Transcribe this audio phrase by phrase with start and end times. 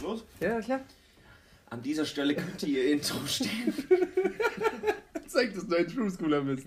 [0.00, 0.24] Geht's los?
[0.40, 0.80] Ja, klar.
[1.68, 3.72] An dieser Stelle könnte ihr Intro stehen.
[5.26, 6.66] Zeig, dass du ein True Schooler bist.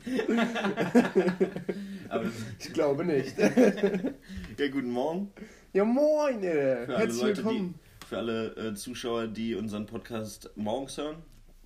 [2.09, 2.25] Aber
[2.59, 3.38] Ich glaube nicht.
[3.38, 5.31] ja, guten Morgen.
[5.73, 6.85] Ja, moin, ey.
[6.85, 7.76] Für alle Herzlich Leute, willkommen.
[8.01, 11.18] die, für alle äh, Zuschauer, die unseren Podcast morgens hören.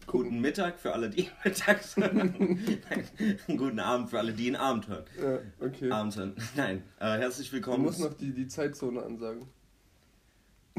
[0.07, 2.79] Guten Mittag für alle, die mittags hören.
[2.89, 5.03] Nein, guten Abend für alle, die ihn Abend hören.
[5.21, 5.91] Ja, okay.
[5.91, 6.33] Abends hören.
[6.55, 7.83] Nein, äh, herzlich Du willkommen.
[7.83, 9.47] musst noch die, die Zeitzone ansagen.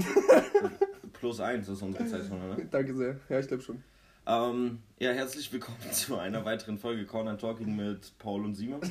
[1.12, 2.66] Plus eins ist unsere Zeitzone, ne?
[2.70, 3.16] Danke sehr.
[3.28, 3.82] Ja, ich glaube schon.
[4.26, 8.80] Ähm, ja, herzlich willkommen zu einer weiteren Folge Corner Talking mit Paul und Simon.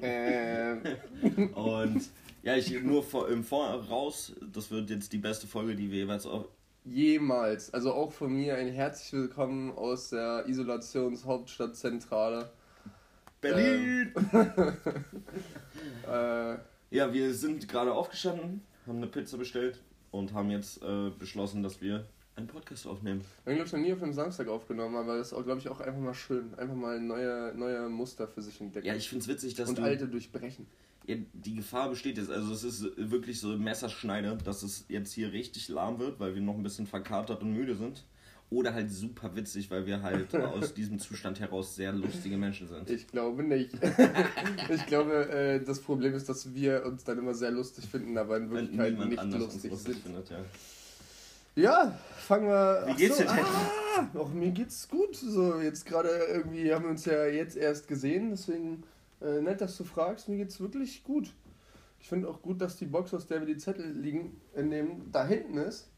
[0.00, 0.80] Ähm,
[1.54, 2.08] Und
[2.42, 6.24] ja, ich nur vor, im Voraus, das wird jetzt die beste Folge, die wir jeweils
[6.26, 6.48] auch.
[6.84, 7.74] jemals.
[7.74, 12.50] Also auch von mir ein herzlich willkommen aus der Isolationshauptstadtzentrale.
[13.42, 14.12] Berlin!
[16.10, 16.56] Äh,
[16.90, 21.80] Ja, wir sind gerade aufgestanden, haben eine Pizza bestellt und haben jetzt äh, beschlossen, dass
[21.80, 23.22] wir einen Podcast aufnehmen.
[23.44, 25.60] wir haben, glaube ich, noch nie auf einem Samstag aufgenommen, aber das ist auch, glaube
[25.60, 26.54] ich, auch einfach mal schön.
[26.56, 28.86] Einfach mal neue, neue Muster für sich entdecken.
[28.86, 29.82] Ja, ich finde es witzig, dass Und du.
[29.82, 30.66] alte durchbrechen.
[31.06, 35.32] Ja, die Gefahr besteht jetzt, also es ist wirklich so Messerschneide, dass es jetzt hier
[35.32, 38.04] richtig lahm wird, weil wir noch ein bisschen verkatert und müde sind.
[38.48, 42.88] Oder halt super witzig, weil wir halt aus diesem Zustand heraus sehr lustige Menschen sind.
[42.88, 43.74] Ich glaube nicht.
[44.70, 48.36] ich glaube, äh, das Problem ist, dass wir uns dann immer sehr lustig finden, aber
[48.36, 50.02] in Wirklichkeit nicht lustig lustig sind.
[50.02, 50.38] findet, ja.
[51.56, 52.84] Ja, fangen wir.
[52.86, 53.44] Wie geht's so, dir denn?
[53.44, 55.16] Ah, auch mir geht's gut.
[55.16, 58.84] So, jetzt gerade irgendwie haben wir uns ja jetzt erst gesehen, deswegen
[59.22, 60.28] äh, nett, dass du fragst.
[60.28, 61.32] Mir geht's wirklich gut.
[61.98, 65.10] Ich finde auch gut, dass die Box, aus der wir die Zettel liegen, in dem
[65.10, 65.88] da hinten ist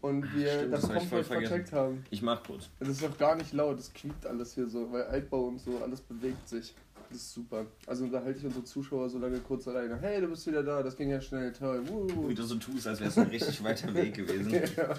[0.00, 2.04] und wir Stimmt, das das komplett vercheckt haben.
[2.10, 2.68] Ich mach kurz.
[2.80, 5.78] Es ist auch gar nicht laut, es quiekt alles hier so, weil Altbau und so,
[5.82, 6.74] alles bewegt sich.
[7.10, 7.64] Das ist super.
[7.86, 9.98] Also unterhalte ich unsere Zuschauer so lange kurz alleine.
[9.98, 11.82] Hey, du bist wieder da, das ging ja schnell, toll.
[11.88, 12.28] Wuhu.
[12.28, 14.52] Wie du so tust, als wäre es ein richtig weiter Weg gewesen.
[14.76, 14.94] Ja.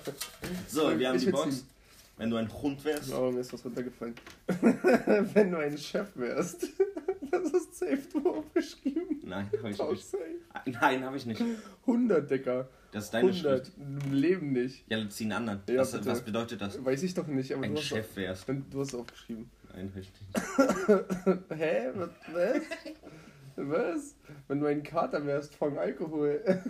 [0.67, 1.65] So, wir haben Ich die Box.
[2.17, 3.13] Wenn du ein Hund wärst.
[3.13, 4.13] Oh, mir ist was runtergefallen.
[5.33, 6.67] Wenn du ein Chef wärst.
[7.31, 9.19] Das ist safe du aufgeschrieben.
[9.23, 10.03] Nein, habe ich Auch nicht.
[10.03, 10.23] safe.
[10.65, 11.39] Nein, habe ich nicht.
[11.85, 12.67] 100, Dicker.
[12.91, 13.65] Das ist deine 100.
[13.65, 13.77] Schrift.
[13.77, 14.83] Im Leben nicht.
[14.89, 15.61] Ja, zieh einen anderen.
[15.69, 16.83] Ja, was, was bedeutet das?
[16.83, 18.45] Weiß ich doch nicht, aber Ein du hast, Chef wärst.
[18.69, 19.49] Du hast aufgeschrieben.
[19.73, 20.11] Nein, nicht.
[21.55, 21.91] Hä?
[21.93, 22.61] Was?
[23.55, 24.15] Was?
[24.47, 26.41] Wenn du ein Kater wärst von Alkohol.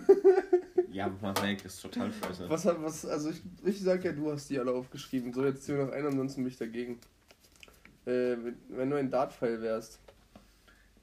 [0.92, 2.50] Ja, mach weg, ist total scheiße.
[2.50, 5.32] Was, was, also ich, ich sag ja, du hast die alle aufgeschrieben.
[5.32, 6.98] So, jetzt ziehen wir noch einen, ansonsten bin ich dagegen.
[8.06, 10.00] Äh, wenn, wenn du ein Dartpfeil wärst.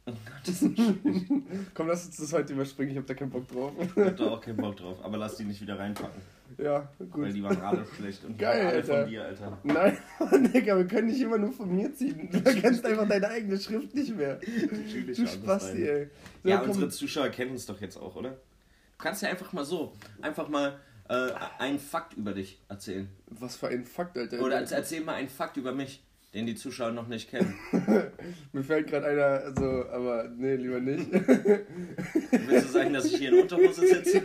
[0.10, 1.28] Oh Gott, das ist schwierig.
[1.74, 3.74] Komm, lass uns das heute überspringen, ich hab da keinen Bock drauf.
[3.78, 4.98] Ich hab da auch keinen Bock drauf.
[5.04, 6.22] Aber lass die nicht wieder reinpacken.
[6.58, 7.34] ja, Weil gut.
[7.36, 8.24] die waren alle schlecht.
[8.24, 9.02] Und Geil, alle Alter.
[9.02, 9.58] von dir, Alter.
[9.64, 9.98] Nein,
[10.54, 12.30] Digga, wir können nicht immer nur von mir ziehen.
[12.32, 14.40] Du erkennst einfach deine eigene Schrift nicht mehr.
[14.72, 16.10] Natürlich Du Spasti, ey.
[16.44, 16.70] So, Ja, komm.
[16.70, 18.30] unsere Zuschauer kennen uns doch jetzt auch, oder?
[18.32, 19.92] Du kannst ja einfach mal so,
[20.22, 20.80] einfach mal
[21.10, 23.10] äh, einen Fakt über dich erzählen.
[23.28, 24.40] Was für ein Fakt, Alter.
[24.42, 26.02] Oder erzähl mal einen Fakt über mich,
[26.38, 27.56] den die Zuschauer noch nicht kennen.
[28.54, 31.12] Mir fällt gerade einer, also, aber nee, lieber nicht.
[31.12, 34.22] Willst du sagen, dass ich hier in Unterhose sitze?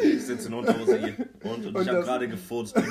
[0.00, 1.14] Ich sitze in Unterhose hier.
[1.42, 2.74] Und, und, Und ich habe gerade gefurzt.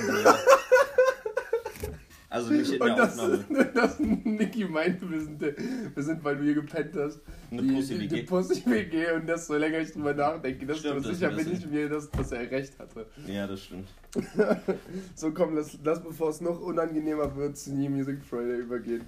[2.34, 3.66] Also nicht in Und der das, Aufnahme.
[3.76, 7.20] das Niki meinte, wir sind, wir sind, weil du hier gepennt hast.
[7.52, 8.08] Eine die- Pussy-WG.
[8.08, 11.54] Die, die Pussy-WG und das, so länger ich drüber nachdenke, desto Stimmt, das sicher bin
[11.54, 13.06] ich mir, dass, dass er recht hatte.
[13.28, 13.88] Ja, das stimmt.
[15.16, 19.04] So, komm, lass, lass bevor es noch unangenehmer wird, zu New Music Friday übergehen.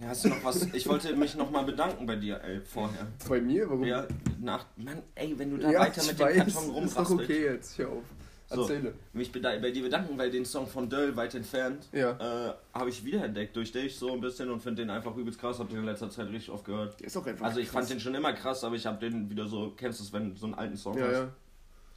[0.00, 0.66] Ja, Hast du noch was?
[0.72, 3.06] Ich wollte mich nochmal bedanken bei dir, ey, vorher.
[3.28, 3.68] Bei mir?
[3.68, 3.84] Warum?
[3.84, 4.06] Ja,
[4.40, 4.64] nach.
[4.78, 7.78] Mann, ey, wenn du da Ja, weiter mit dem weiß, Karton Ist doch okay jetzt,
[7.78, 8.04] hör auf.
[8.50, 8.60] So.
[8.62, 8.92] Erzähle.
[9.14, 12.50] Mich bei dir bedanken, weil den Song von Döll weit entfernt Ja.
[12.50, 15.58] äh, habe ich wiederentdeckt durch dich so ein bisschen und finde den einfach übelst krass.
[15.58, 17.00] Hab den in letzter Zeit richtig oft gehört.
[17.00, 17.88] Ist auch einfach Also ich fand krass.
[17.88, 20.36] den schon immer krass, aber ich habe den wieder so, kennst du es, wenn du
[20.38, 21.12] so einen alten Song Ja, hast,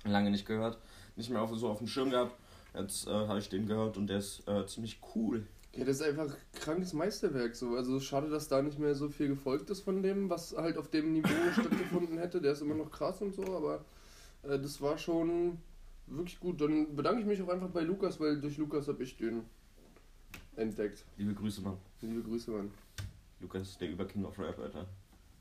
[0.06, 0.12] ja.
[0.12, 0.78] lange nicht gehört,
[1.18, 2.34] nicht mehr auf, so auf dem Schirm gehabt.
[2.74, 5.46] Jetzt äh, habe ich den gehört und der ist äh, ziemlich cool.
[5.76, 7.76] Ja, das ist einfach krankes Meisterwerk so.
[7.76, 10.90] Also schade, dass da nicht mehr so viel gefolgt ist von dem, was halt auf
[10.90, 12.40] dem Niveau stattgefunden hätte.
[12.42, 13.84] Der ist immer noch krass und so, aber
[14.44, 15.58] äh, das war schon
[16.08, 16.60] wirklich gut.
[16.62, 19.44] Dann bedanke ich mich auch einfach bei Lukas, weil durch Lukas habe ich den
[20.56, 21.06] entdeckt.
[21.18, 21.78] Liebe Grüße, Mann.
[22.02, 22.72] Liebe Grüße, Mann.
[23.40, 24.88] Lukas, der Überking of Rap, Alter.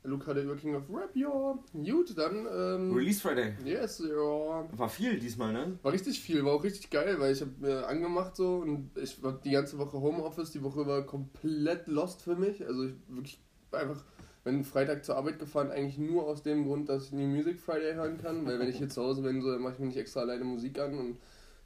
[0.07, 1.57] Luca, der über King of Rap, ja.
[1.73, 3.53] Gut, dann, ähm, Release Friday.
[3.65, 4.65] Yes, ja.
[4.71, 5.77] War viel diesmal, ne?
[5.81, 9.21] War richtig viel, war auch richtig geil, weil ich habe mir angemacht so und ich
[9.21, 12.65] war die ganze Woche Homeoffice, die Woche war komplett lost für mich.
[12.65, 13.39] Also ich wirklich
[13.71, 14.03] einfach,
[14.47, 17.95] wenn Freitag zur Arbeit gefahren, eigentlich nur aus dem Grund, dass ich New Music Friday
[17.95, 19.97] hören kann, weil wenn ich hier zu Hause bin, so, dann mache ich mir nicht
[19.97, 21.17] extra alleine Musik an und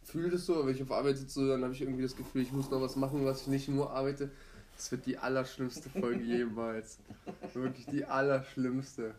[0.02, 2.42] fühle das so, aber wenn ich auf Arbeit sitze, dann habe ich irgendwie das Gefühl,
[2.42, 4.32] ich muss noch was machen, was ich nicht nur arbeite.
[4.76, 6.98] Das wird die allerschlimmste Folge jemals.
[7.54, 9.14] Wirklich die allerschlimmste.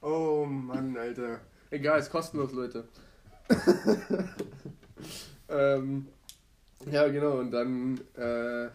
[0.00, 1.40] Oh Mann, Alter.
[1.70, 2.84] Egal, ist kostenlos, Leute.
[5.48, 6.06] ähm,
[6.92, 8.68] ja, genau, und dann äh,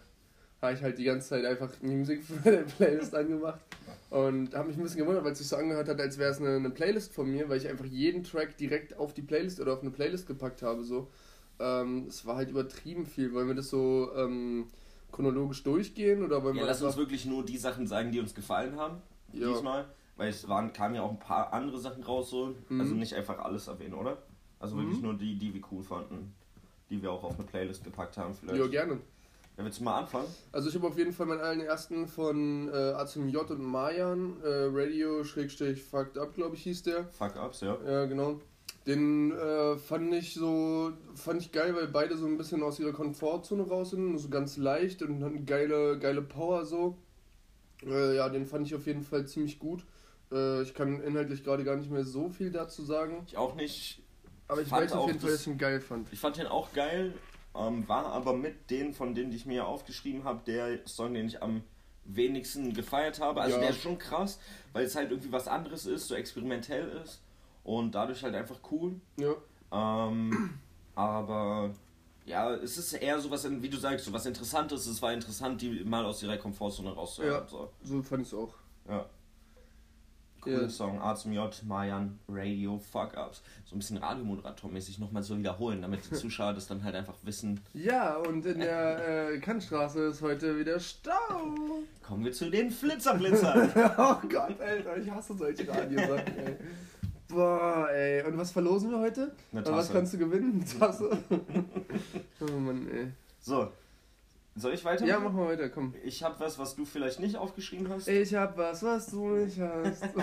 [0.62, 3.62] habe ich halt die ganze Zeit einfach die Musik für meine Playlist angemacht
[4.10, 6.40] und habe mich ein bisschen gewundert, weil es sich so angehört hat, als wäre es
[6.40, 9.74] eine, eine, Playlist von mir, weil ich einfach jeden Track direkt auf die Playlist oder
[9.74, 10.84] auf eine Playlist gepackt habe.
[10.84, 11.08] So.
[11.60, 13.34] Ähm, es war halt übertrieben viel.
[13.34, 14.68] Wollen wir das so ähm,
[15.12, 18.34] chronologisch durchgehen oder wollen ja, wir lass uns wirklich nur die Sachen sagen, die uns
[18.34, 18.98] gefallen haben.
[19.32, 19.48] Ja.
[19.50, 19.86] Diesmal.
[20.18, 22.56] Weil es waren, kamen ja auch ein paar andere Sachen raus, so.
[22.68, 22.82] Mhm.
[22.82, 24.18] Also nicht einfach alles erwähnen, oder?
[24.60, 25.04] Also wirklich mhm.
[25.04, 26.34] nur die, die wir cool fanden.
[26.90, 28.60] Die wir auch auf eine Playlist gepackt haben, vielleicht.
[28.60, 29.00] Ja, gerne.
[29.60, 30.28] Ja, willst du mal anfangen?
[30.54, 32.92] Also ich habe auf jeden Fall meinen allerersten von äh,
[33.28, 37.04] J und Mayan, äh, Radio Schrägstrich Fucked Up, glaube ich, hieß der.
[37.10, 37.78] Fuck Ups, ja.
[37.86, 38.40] Ja, genau.
[38.88, 42.94] Den äh, fand ich so, fand ich geil, weil beide so ein bisschen aus ihrer
[42.94, 46.98] Komfortzone raus sind, so ganz leicht und hatten geile, geile Power so.
[47.86, 49.84] Äh, ja, den fand ich auf jeden Fall ziemlich gut.
[50.32, 53.24] Äh, ich kann inhaltlich gerade gar nicht mehr so viel dazu sagen.
[53.28, 54.02] Ich auch nicht.
[54.48, 56.08] Aber ich weiß auf jeden Fall, dass ich ihn geil fand.
[56.14, 57.14] Ich fand den auch geil,
[57.56, 61.28] ähm, war aber mit denen, von denen, die ich mir aufgeschrieben habe, der Song, den
[61.28, 61.64] ich am
[62.06, 63.42] wenigsten gefeiert habe.
[63.42, 63.62] Also ja.
[63.62, 64.40] der ist schon krass,
[64.74, 67.22] weil es halt irgendwie was anderes ist, so experimentell ist
[67.64, 69.00] und dadurch halt einfach cool.
[69.18, 69.36] Ja.
[69.72, 70.60] Ähm,
[70.96, 71.72] aber
[72.26, 74.86] ja, es ist eher so was, wie du sagst, so was Interessantes.
[74.86, 77.44] Es war interessant, die mal aus ihrer Komfortzone rauszuhören.
[77.44, 78.54] Ja, so, so fand ich es auch.
[78.88, 79.06] Ja.
[80.42, 80.70] Cooler yeah.
[80.70, 83.42] Song, A zum J, Mayan, Radio, Fuck Ups.
[83.66, 87.60] So ein bisschen Radiomoderator-mäßig nochmal so wiederholen, damit die Zuschauer das dann halt einfach wissen.
[87.74, 91.84] Ja, und in der äh, Kantstraße ist heute wieder Stau.
[92.04, 93.72] Kommen wir zu den Flitzerblitzern.
[93.98, 96.56] oh Gott, Alter, ich hasse solche Radiosachen, ey.
[97.30, 98.24] Boah, ey.
[98.24, 99.32] Und was verlosen wir heute?
[99.52, 99.76] Eine Tasse.
[99.76, 100.56] Was kannst du gewinnen?
[100.56, 101.12] Eine Tasse.
[102.42, 103.08] oh Mann, ey.
[103.40, 103.72] So,
[104.56, 105.06] soll ich weiter?
[105.06, 105.94] Ja, mach mal weiter, komm.
[106.04, 108.08] Ich habe was, was du vielleicht nicht aufgeschrieben hast.
[108.08, 110.04] Ich habe was, was du nicht hast.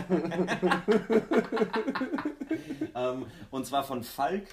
[2.94, 4.46] ähm, und zwar von Falk.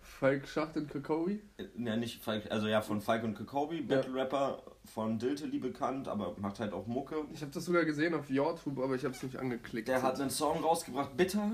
[0.00, 1.42] Falk Schacht und Kokobi?
[1.76, 6.34] Ja, nicht Falk, also ja, von Falk und Kokobi, Battle Rapper von Diltely bekannt, aber
[6.38, 7.16] macht halt auch Mucke.
[7.32, 9.88] Ich habe das sogar gesehen auf YouTube, aber ich habe es nicht angeklickt.
[9.88, 11.50] Der hat einen Song rausgebracht, Bitter.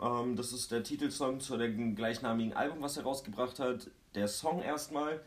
[0.00, 3.90] Ähm, das ist der Titelsong zu dem gleichnamigen Album, was er rausgebracht hat.
[4.14, 5.20] Der Song erstmal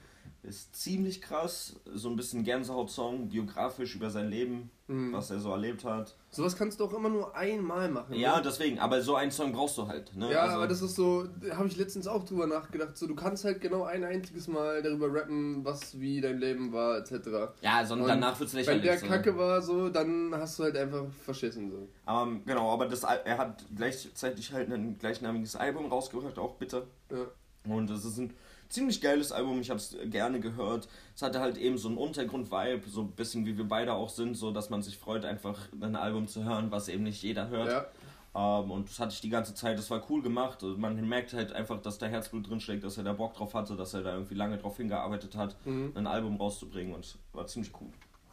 [0.46, 1.76] ist ziemlich krass.
[1.94, 5.14] So ein bisschen Gänsehaut-Song, biografisch über sein Leben, mhm.
[5.14, 6.16] was er so erlebt hat.
[6.30, 8.16] Sowas kannst du auch immer nur einmal machen.
[8.16, 8.44] Ja, ne?
[8.44, 10.16] deswegen, aber so einen Song brauchst du halt.
[10.16, 10.32] Ne?
[10.32, 12.98] Ja, also, aber das ist so, habe ich letztens auch drüber nachgedacht.
[12.98, 16.98] So, du kannst halt genau ein einziges Mal darüber rappen, was wie dein Leben war,
[16.98, 17.54] etc.
[17.62, 18.84] Ja, sondern danach wird es lächerlich.
[18.84, 19.08] Wenn der so.
[19.08, 21.72] Kacke war, so, dann hast du halt einfach verschissen.
[21.72, 22.12] So.
[22.12, 26.88] Um, genau, aber das, er hat gleichzeitig halt ein gleichnamiges Album rausgebracht, auch bitte.
[27.12, 27.26] Ja.
[27.74, 28.34] Und das ist ein
[28.76, 30.88] ziemlich geiles Album, ich habe es gerne gehört.
[31.16, 34.36] Es hatte halt eben so einen Untergrund-Vibe, so ein bisschen wie wir beide auch sind,
[34.36, 37.72] so dass man sich freut, einfach ein Album zu hören, was eben nicht jeder hört.
[37.72, 37.86] Ja.
[38.34, 40.62] Um, ähm, und das hatte ich die ganze Zeit, das war cool gemacht.
[40.62, 43.94] Man merkt halt einfach, dass da Herzblut drinsteckt, dass er da Bock drauf hatte, dass
[43.94, 45.94] er da irgendwie lange drauf hingearbeitet hat, mhm.
[45.96, 47.88] ein Album rauszubringen und war ziemlich cool.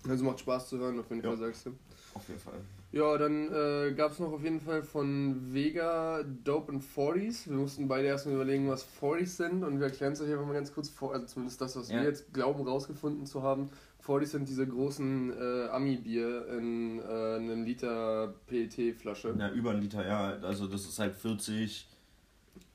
[0.08, 1.28] Also macht Spaß zu hören, auf jeden ja.
[1.28, 1.70] Fall sagst du.
[2.14, 2.60] Auf jeden Fall.
[2.92, 7.48] Ja, dann äh, gab es noch auf jeden Fall von Vega Dope and 40s.
[7.48, 10.52] Wir mussten beide erstmal überlegen, was 40s sind und wir erklären es euch einfach mal
[10.52, 11.96] ganz kurz vor, also zumindest das, was ja.
[11.96, 13.70] wir jetzt glauben rausgefunden zu haben.
[14.06, 19.34] 40s sind diese großen äh, Ami-Bier in äh, einem Liter PET-Flasche.
[19.38, 20.36] Ja, über einen Liter, ja.
[20.42, 21.88] Also das ist halt 40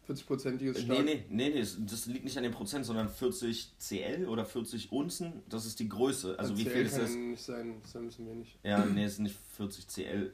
[0.07, 1.05] 40-prozentiges Stark.
[1.05, 5.41] Nee, nee, nee, das liegt nicht an dem Prozent, sondern 40 CL oder 40 Unzen,
[5.49, 6.37] das ist die Größe.
[6.39, 7.11] Also, wie CL viel ist das?
[7.11, 8.57] nicht sein, das ist ein bisschen wenig.
[8.63, 10.33] Ja, nee, es ist nicht 40 CL,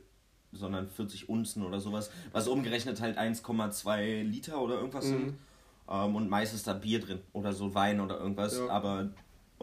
[0.51, 2.11] sondern 40 Unzen oder sowas.
[2.31, 5.09] Was umgerechnet halt 1,2 Liter oder irgendwas mhm.
[5.09, 5.33] sind.
[5.89, 8.57] Ähm, und meist ist da Bier drin oder so Wein oder irgendwas.
[8.57, 8.69] Ja.
[8.69, 9.09] Aber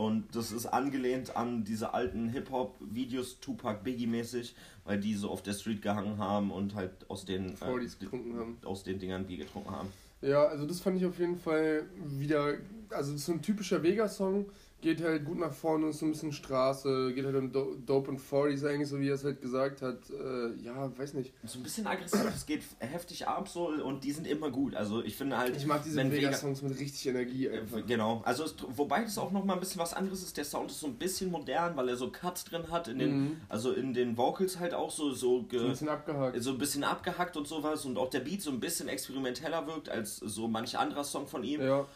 [0.00, 4.54] und das ist angelehnt an diese alten Hip-Hop-Videos, Tupac Biggie-mäßig,
[4.86, 8.98] weil die so auf der Street gehangen haben und halt aus den, äh, aus den
[8.98, 9.92] Dingern Bier getrunken haben.
[10.22, 12.54] Ja, also das fand ich auf jeden Fall wieder,
[12.88, 14.46] also das ist so ein typischer Vega-Song,
[14.80, 18.20] geht halt gut nach vorne, ist so ein bisschen Straße, geht halt um Dope und
[18.20, 19.98] 40s eigentlich, so wie er es halt gesagt hat.
[20.10, 21.32] Äh, ja, weiß nicht.
[21.44, 24.74] So ein bisschen aggressiv, es geht heftig ab so und die sind immer gut.
[24.74, 25.56] Also ich finde halt.
[25.56, 27.86] Ich mag diese Vega-Songs mit richtig Energie äh, einfach.
[27.86, 28.22] Genau.
[28.24, 30.36] Also es, wobei das auch nochmal ein bisschen was anderes ist.
[30.36, 33.20] Der Sound ist so ein bisschen modern, weil er so Cuts drin hat, in den,
[33.20, 33.36] mhm.
[33.48, 36.42] also in den Vocals halt auch so, so, so ein bisschen abgehackt.
[36.42, 39.88] So ein bisschen abgehackt und sowas und auch der Beat so ein bisschen experimenteller wirkt
[39.88, 41.60] als so manch anderer Song von ihm.
[41.60, 41.86] Ja.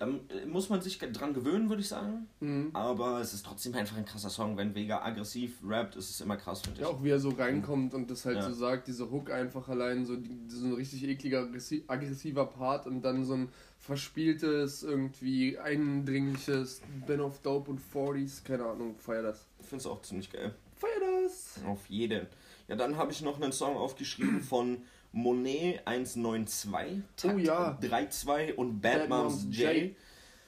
[0.00, 0.08] Da
[0.46, 2.26] muss man sich dran gewöhnen, würde ich sagen.
[2.40, 2.70] Mhm.
[2.72, 4.56] Aber es ist trotzdem einfach ein krasser Song.
[4.56, 6.86] Wenn Vega aggressiv rappt, ist es immer krass, finde ich.
[6.86, 8.48] Ja, auch wie er so reinkommt und das halt ja.
[8.48, 10.16] so sagt, diese Hook einfach allein, so,
[10.48, 11.46] so ein richtig ekliger,
[11.86, 18.64] aggressiver Part und dann so ein verspieltes, irgendwie eindringliches Ben of Dope und 40s, keine
[18.64, 19.48] Ahnung, feier das.
[19.60, 20.54] Ich finde es auch ziemlich geil.
[20.76, 21.60] Feier das!
[21.66, 22.26] Auf jeden.
[22.68, 24.78] Ja, dann habe ich noch einen Song aufgeschrieben von
[25.12, 27.76] Monet 192, Oh ja.
[27.80, 29.74] 32 und Bad, Bad Moms Moms J.
[29.74, 29.96] J.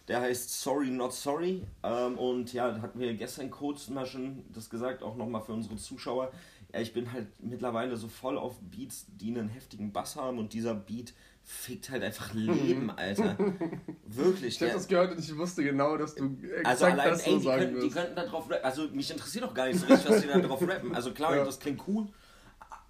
[0.09, 1.62] Der heißt Sorry Not Sorry.
[1.83, 5.52] Ähm, und ja, da hatten wir gestern kurz mal schon das gesagt, auch nochmal für
[5.52, 6.33] unsere Zuschauer.
[6.73, 10.52] Ja, ich bin halt mittlerweile so voll auf Beats, die einen heftigen Bass haben und
[10.54, 11.12] dieser Beat
[11.45, 13.37] fickt halt einfach Leben, Alter.
[14.07, 14.54] Wirklich.
[14.54, 17.26] Ich habe der- das gehört und ich wusste genau, dass du exakt also allein, das
[17.26, 18.64] ey, so die, sagen könnten, die könnten da drauf rappen.
[18.64, 20.95] Also mich interessiert doch gar nicht so richtig, was die da drauf rappen.
[20.95, 21.45] Also klar, Ja.
[21.45, 22.07] das klingt cool,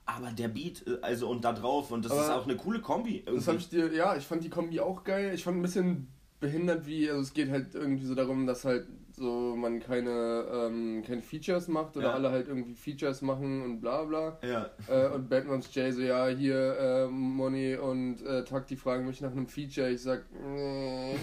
[0.05, 2.81] aber der Beat, äh, also und da drauf und das Aber ist auch eine coole
[2.81, 3.25] Kombi.
[3.25, 5.33] Das habe ich dir, ja, ich fand die Kombi auch geil.
[5.35, 6.09] Ich fand ein bisschen
[6.41, 11.03] behindert, wie, also es geht halt irgendwie so darum, dass halt so man keine, ähm,
[11.07, 12.15] keine Features macht oder Ja.
[12.15, 14.39] alle halt irgendwie Features machen und bla bla.
[14.43, 14.71] ja.
[14.89, 19.21] Äh, und Batman's Jay so, ja, hier äh, Money und äh, Tag, die fragen mich
[19.21, 19.91] nach einem Feature.
[19.91, 21.15] Ich sag, nee.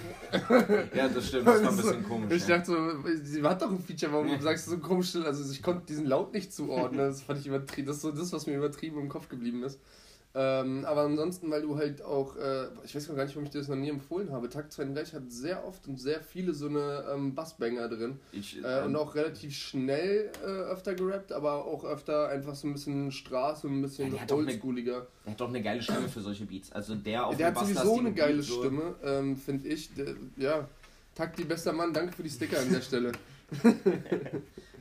[0.95, 2.33] ja, das stimmt, das war ein bisschen komisch.
[2.33, 2.77] Ich dachte so,
[3.23, 5.15] sie hat doch ein Feature, warum sagst du so komisch?
[5.15, 7.87] Also ich konnte diesen Laut nicht zuordnen, das fand ich übertrieben.
[7.87, 9.79] Das ist so das, was mir übertrieben im Kopf geblieben ist.
[10.35, 13.57] Ähm, aber ansonsten, weil du halt auch, äh, ich weiß gar nicht, warum ich dir
[13.57, 17.03] das noch nie empfohlen habe, Takt 32 hat sehr oft und sehr viele so eine
[17.11, 18.19] ähm, Bassbanger drin.
[18.31, 22.67] ich, Äh, und ähm, auch relativ schnell äh, öfter gerappt, aber auch öfter einfach so
[22.67, 25.07] ein bisschen Straße und ein bisschen Ja, der hat doch eine- oldschooliger.
[25.25, 26.71] der hat doch eine geile Stimme für solche Beats.
[26.71, 29.91] Also der auf Der hat sowieso eine geile so- Stimme, ähm, finde ich.
[29.95, 30.67] Der, ja,
[31.15, 33.11] Takti, bester Mann, danke für die Sticker an der Stelle.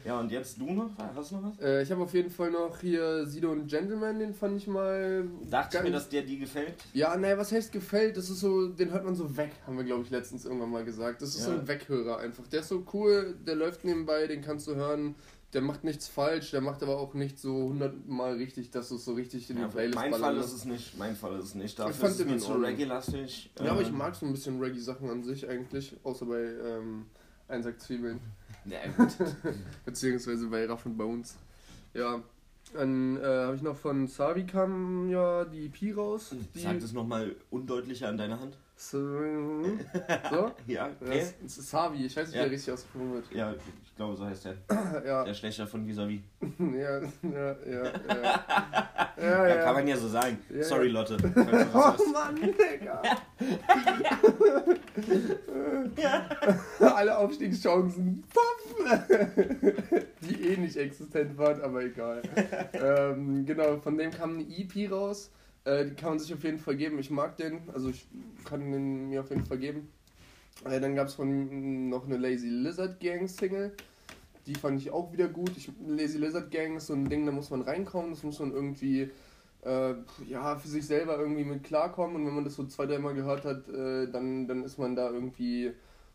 [0.04, 0.90] Ja, und jetzt du noch?
[1.14, 1.60] Hast du noch was?
[1.60, 5.26] Äh, ich habe auf jeden Fall noch hier Sido und Gentleman, den fand ich mal.
[5.50, 6.74] Dachte ich mir, dass der dir gefällt?
[6.92, 8.16] Ja, naja, was heißt gefällt?
[8.16, 10.84] Das ist so, den hört man so weg, haben wir glaube ich letztens irgendwann mal
[10.84, 11.22] gesagt.
[11.22, 11.58] Das ist so Ja.
[11.58, 12.46] ein Weghörer einfach.
[12.48, 15.14] Der ist so cool, der läuft nebenbei, den kannst du hören.
[15.54, 19.04] Der macht nichts falsch, der macht aber auch nicht so hundertmal richtig, dass du es
[19.06, 20.98] so richtig in die Ja, Playlist mein Fall ist es nicht.
[20.98, 21.78] Mein Fall ist es nicht.
[21.78, 23.50] Dafür fand ist es den mir zu reggae-lastig.
[23.64, 27.06] Ja, aber ich Ähm, mag so ein bisschen Reggae-Sachen an sich eigentlich, außer bei ähm,
[27.48, 28.20] Einsack Zwiebeln.
[28.70, 29.16] Ja, gut.
[29.84, 31.36] Beziehungsweise bei Raff und Bones.
[31.94, 32.22] Ja.
[32.74, 36.34] Dann äh, habe ich noch von Savi kam ja die EP raus.
[36.54, 38.58] Die Sag das nochmal undeutlicher an deine Hand.
[38.80, 38.98] So,
[40.30, 40.52] so?
[40.66, 41.24] Ja, Das okay.
[41.44, 42.44] ist Savi, ich weiß nicht, wie Ja.
[42.44, 43.24] der richtig ausgesprochen wird.
[43.32, 43.52] Ja,
[43.84, 44.54] ich glaube, so heißt der.
[45.04, 46.20] Ja, Der Schlechter von Vis-a-vis.
[46.58, 47.84] ja, ja, ja.
[48.06, 49.48] Ja, ja.
[49.48, 50.38] Ja, kann man ja so sagen.
[50.48, 50.62] Ja.
[50.62, 51.16] Sorry, Lotte.
[51.16, 51.66] das.
[51.74, 53.02] Oh Mann, Digga.
[56.80, 58.22] Alle Aufstiegschancen.
[60.22, 62.22] Die eh nicht existent waren, aber egal.
[62.74, 65.30] ähm, genau, von dem kam eine EP raus.
[65.64, 66.98] Äh, die kann man sich auf jeden Fall geben.
[66.98, 68.06] Ich mag den, also ich
[68.44, 69.88] kann den mir auf jeden Fall geben.
[70.64, 73.72] Äh, dann gab es von noch eine Lazy Lizard Gang Single.
[74.46, 75.52] Die fand ich auch wieder gut.
[75.56, 78.52] Ich, Lazy Lizard Gang ist so ein Ding, da muss man reinkommen, das muss man
[78.52, 79.10] irgendwie
[79.62, 79.94] äh,
[80.28, 83.44] ja, für sich selber irgendwie mit klarkommen und wenn man das so zwei, dreimal gehört
[83.44, 85.72] hat, äh, dann, dann ist man da irgendwie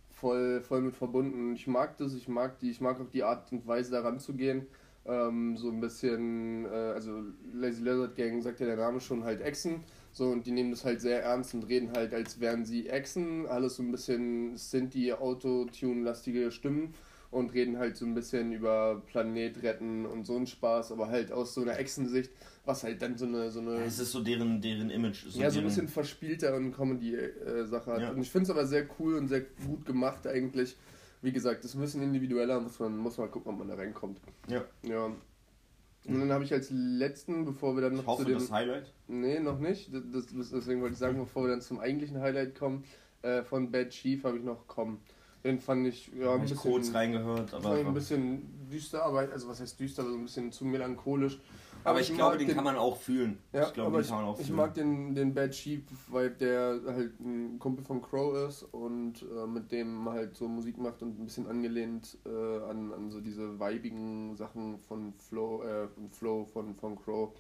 [0.09, 1.50] voll, voll mit verbunden.
[1.50, 4.19] Und ich mag das, ich mag die, ich mag auch die Art und Weise daran
[4.19, 4.67] zu gehen.
[5.05, 9.41] Ähm, so ein bisschen, äh, also Lazy Lizard Gang sagt ja der Name schon halt
[9.41, 9.83] Echsen.
[10.13, 13.48] So, und die nehmen das halt sehr ernst und reden halt, als wären sie Echsen.
[13.48, 16.93] Alles so ein bisschen sind die Autotune-lastige Stimmen
[17.31, 21.31] und reden halt so ein bisschen über Planet retten und so einen Spaß, aber halt
[21.31, 22.31] aus so einer Echsensicht,
[22.63, 25.25] was halt dann so eine, so eine Ja, es ist so deren, deren Image.
[25.27, 28.01] So ja, so ein bisschen verspielter und Comedy-Sache hat.
[28.01, 28.12] Ja.
[28.12, 30.77] Und ich finde es aber sehr cool und sehr gut gemacht eigentlich.
[31.24, 33.75] Wie gesagt, das ist ein bisschen individueller, muss man, muss man gucken, ob man da
[33.75, 34.20] reinkommt.
[34.48, 34.63] Ja.
[34.84, 35.06] Ja.
[35.06, 38.39] Und dann habe ich als letzten, bevor wir dann Ich noch hoffe, zu dem...
[38.39, 38.94] das Highlight.
[39.08, 39.89] Nee, noch nicht.
[39.94, 42.84] Das, das, deswegen wollte ich sagen, bevor wir dann zum eigentlichen Highlight kommen,
[43.22, 45.00] äh, von Bad Chief habe ich noch kommen.
[45.46, 47.80] Den fand ich ja ein ich bisschen, kurz reingehört, fand aber.
[47.80, 51.39] ich ein bisschen düster, aber also was heißt düster, aber so ein bisschen zu melancholisch.
[51.84, 53.38] Aber ich glaube, mag den kann man auch fühlen.
[53.52, 54.58] ja, ich glaube, den ich, kann man auch ich fühlen.
[54.58, 59.48] mag den, den Bad Sheep, weil der halt ein Kumpel von Crow ist und äh,
[59.48, 63.20] mit dem man halt so Musik macht und ein bisschen angelehnt äh, an, an so
[63.22, 67.32] diese weibigen Sachen von Flow, äh, von Flow von, von Crow.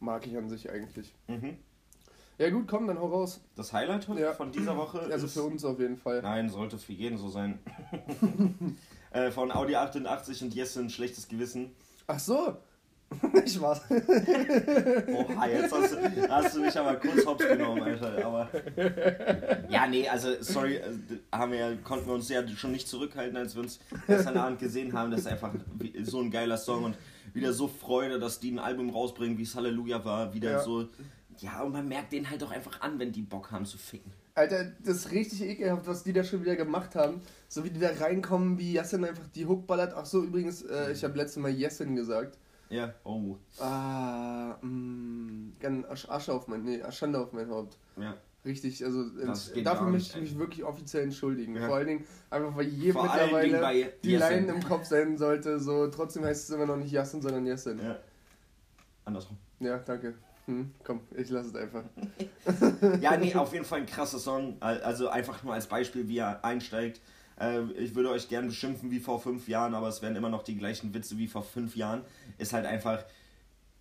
[0.00, 1.14] Mag ich an sich eigentlich.
[1.28, 1.56] Mhm.
[2.38, 3.40] Ja gut, komm, dann hau raus.
[3.54, 4.32] Das Highlight Ja.
[4.32, 5.34] von dieser Woche Also ist.
[5.34, 6.22] für uns auf jeden Fall.
[6.22, 7.60] Nein, sollte für jeden so sein.
[9.12, 11.70] äh, von Audi 88 und Yes ein schlechtes Gewissen.
[12.06, 12.56] Ach so.
[13.44, 13.80] ich war's.
[13.90, 18.24] Oha, jetzt hast du, hast du mich aber kurz hops genommen, Alter.
[18.24, 18.48] Aber.
[19.68, 20.90] Ja, nee, also, sorry, äh,
[21.32, 24.92] haben wir konnten wir uns ja schon nicht zurückhalten, als wir uns gestern Abend gesehen
[24.92, 25.10] haben.
[25.10, 25.52] Das ist einfach
[26.04, 26.96] so ein geiler Song und
[27.34, 30.34] wieder so Freude, dass die ein Album rausbringen, wie es Halleluja war.
[30.34, 30.60] Wieder Ja.
[30.60, 30.88] so.
[31.38, 34.12] Ja, und man merkt denen halt auch einfach an, wenn die Bock haben zu ficken.
[34.34, 37.20] Alter, das ist richtig ekelhaft, was die da schon wieder gemacht haben.
[37.48, 39.92] So wie die da reinkommen, wie Yassin einfach die Hook ballert.
[39.96, 42.38] Ach so, übrigens, äh, ich habe letztes Mal Yassin gesagt.
[42.72, 43.36] Ja, oh.
[43.60, 47.76] Ah, mh, ganz Asch- Asche auf mein, nee, Schande auf mein Haupt.
[47.96, 48.16] Ja.
[48.44, 49.04] Richtig, also
[49.54, 51.54] geht dafür möchte ich mich wirklich offiziell entschuldigen.
[51.54, 51.66] Ja.
[51.68, 54.16] Vor allen Dingen einfach, weil jedem Dingen mittlerweile bei die.
[54.16, 55.60] Line im Kopf sein sollte.
[55.60, 57.78] So, trotzdem heißt es immer noch nicht Yassin, sondern Yassin.
[57.78, 57.96] Ja, Ja.
[59.04, 59.36] Andersrum.
[59.60, 60.14] danke.
[60.46, 61.84] Hm, komm, ich lasse es einfach.
[63.00, 64.56] ja, nee, auf jeden Fall ein krasser Song.
[64.60, 67.00] Also einfach nur als Beispiel, wie er einsteigt.
[67.42, 70.42] Äh, ich würde euch gern beschimpfen wie vor fünf Jahren, aber es wären immer noch
[70.42, 72.02] die gleichen Witze wie vor fünf Jahren.
[72.38, 73.04] Ist halt einfach,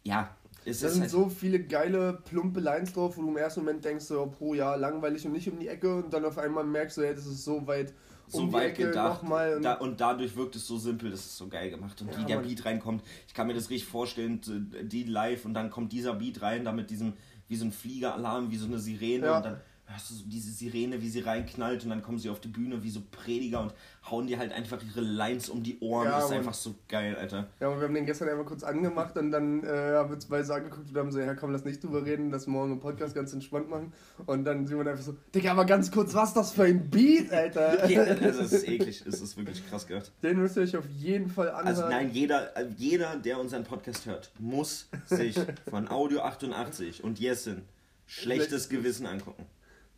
[0.04, 0.36] ja.
[0.66, 3.84] Es da sind halt so viele geile, plumpe Lines drauf, wo du im ersten Moment
[3.84, 6.98] denkst, so, pro Jahr langweilig und nicht um die Ecke und dann auf einmal merkst
[6.98, 7.94] du, hey, das ist so weit
[8.28, 11.50] so um weit gedacht und, da, und, dadurch wirkt es so simpel, das ist so
[11.50, 12.02] geil gemacht.
[12.02, 14.40] Und ja, wie der Beat reinkommt, ich kann mir das richtig vorstellen,
[14.84, 17.14] die live und dann kommt dieser Beat rein, da mit diesem,
[17.50, 19.38] wie so ein Fliegeralarm, wie so eine Sirene ja.
[19.38, 22.40] und dann hörst du so diese Sirene, wie sie reinknallt und dann kommen sie auf
[22.40, 23.74] die Bühne wie so Prediger und
[24.10, 26.06] hauen dir halt einfach ihre Lines um die Ohren.
[26.06, 27.48] Ja, das ist einfach so geil, Alter.
[27.60, 30.44] Ja, und wir haben den gestern einfach kurz angemacht und dann äh, haben wir zwei
[30.44, 33.14] so angeguckt und haben so, ja komm, lass nicht drüber reden, lass morgen im Podcast
[33.14, 33.94] ganz entspannt machen.
[34.26, 36.90] Und dann sind wir einfach so, Digga, aber ganz kurz, was ist das für ein
[36.90, 37.90] Beat, Alter?
[37.90, 40.12] ja, also es ist eklig, es ist wirklich krass gehört.
[40.24, 41.68] Den müsst ihr euch auf jeden Fall anhören.
[41.68, 47.64] Also nein, jeder, jeder, der unseren Podcast hört, muss sich von Audio 88 und Yesin
[48.08, 49.46] schlechtes Gewissen angucken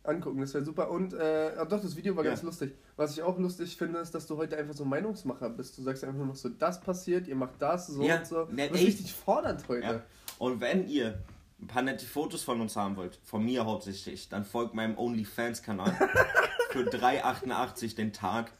[0.04, 0.90] angucken, das wäre super.
[0.90, 2.30] Und, äh, doch, das Video war ja.
[2.30, 2.74] ganz lustig.
[2.96, 5.76] Was ich auch lustig finde, ist, dass du heute einfach so Meinungsmacher bist.
[5.78, 8.18] Du sagst einfach nur noch so, das passiert, ihr macht das, so ja.
[8.18, 8.44] und so.
[8.44, 9.86] Ne, das ist richtig fordernd heute.
[9.86, 10.02] Ja.
[10.38, 11.18] Und wenn ihr
[11.60, 15.92] ein paar nette Fotos von uns haben wollt, von mir hauptsächlich, dann folgt meinem OnlyFans-Kanal
[16.70, 18.52] für 3,88 den Tag.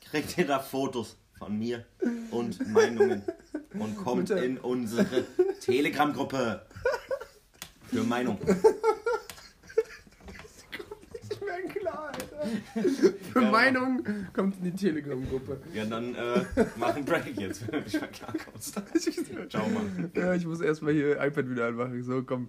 [0.00, 1.84] Kriegt ihr da Fotos von mir
[2.30, 3.22] und Meinungen
[3.78, 5.24] und kommt in unsere
[5.60, 6.66] Telegram-Gruppe
[7.88, 8.38] für Meinung.
[13.32, 13.50] Für ja.
[13.50, 15.60] Meinung kommt in die Telegram-Gruppe.
[15.72, 16.44] Ja, dann äh,
[16.76, 18.74] mach einen Break jetzt, wenn du nicht mehr klarkommst.
[19.48, 20.10] Ciao, Mann.
[20.14, 22.02] Ja, ich muss erstmal hier iPad wieder anmachen.
[22.02, 22.48] So, komm.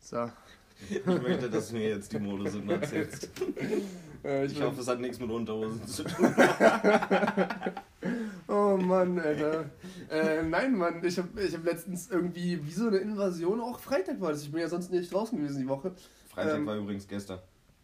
[0.00, 0.30] So.
[0.90, 3.30] Ich möchte, dass du mir jetzt die Modesünde erzählst.
[4.22, 6.34] Ja, ich, ich hoffe, es hat nichts mit Unterhosen zu tun.
[8.48, 9.70] oh Mann, Alter.
[10.10, 14.20] Äh, nein, Mann, ich habe ich hab letztens irgendwie, wie so eine Invasion, auch Freitag
[14.20, 14.42] war das.
[14.42, 15.92] Ich bin ja sonst nicht draußen gewesen die Woche.
[16.28, 17.38] Freitag ähm, war übrigens gestern.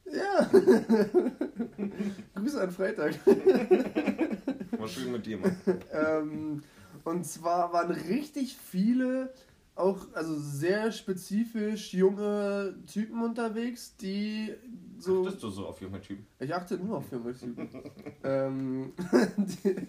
[0.04, 0.50] Ja.
[2.34, 3.14] Grüße an Freitag.
[4.78, 5.56] War schön mit dir, Mann.
[5.92, 6.62] ähm,
[7.04, 9.32] und zwar waren richtig viele,
[9.74, 14.54] auch also sehr spezifisch junge Typen unterwegs, die
[14.98, 15.26] so.
[15.26, 16.26] Achtest du so auf junge Typen?
[16.38, 17.68] Ich achte nur auf junge Typen.
[18.24, 18.92] ähm,
[19.36, 19.86] die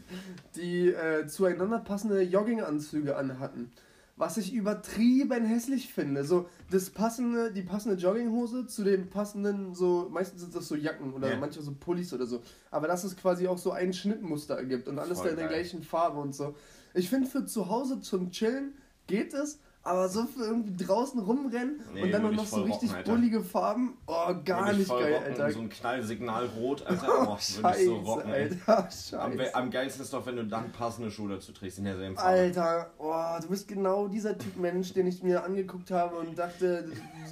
[0.56, 3.72] die äh, zueinander passende Jogginganzüge anhatten
[4.16, 6.24] was ich übertrieben hässlich finde.
[6.24, 11.14] So das passende, die passende Jogginghose zu den passenden, so meistens sind das so Jacken
[11.14, 11.38] oder ja.
[11.38, 12.42] manchmal so Pullis oder so.
[12.70, 15.48] Aber dass es quasi auch so ein Schnittmuster ergibt und alles Voll da in der
[15.48, 16.56] gleichen Farbe und so.
[16.94, 18.74] Ich finde für zu Hause zum Chillen
[19.08, 23.04] geht es, aber so für irgendwie draußen rumrennen nee, und dann noch so richtig rocken,
[23.04, 25.52] bullige Farben, oh, gar nicht geil, rocken, Alter.
[25.52, 30.14] So ein Knallsignal rot, Alter, oh, würde ich so rocken, Alter, am, am, geilsten ist
[30.14, 32.30] doch, wenn du dann passende Schuhe dazu trägst in derselben Farbe.
[32.30, 36.90] Alter, oh, du bist genau dieser Typ Mensch, den ich mir angeguckt habe und dachte,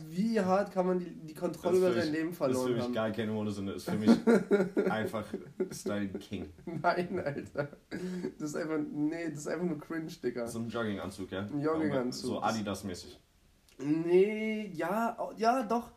[0.09, 2.73] wie hart kann man die, die Kontrolle über sein Leben verloren haben.
[2.73, 5.23] Das ist für mich gar keine Modesünde, ist für mich einfach
[5.71, 6.49] Style King.
[6.65, 7.69] Nein, Alter.
[8.37, 10.47] Das ist einfach, nee, das ist einfach nur cringe, Digga.
[10.47, 11.41] So ein Jogginganzug, ja?
[11.41, 12.29] Ein Jogginganzug.
[12.29, 13.19] So Adidas-mäßig.
[13.79, 15.91] Nee, ja, ja, doch.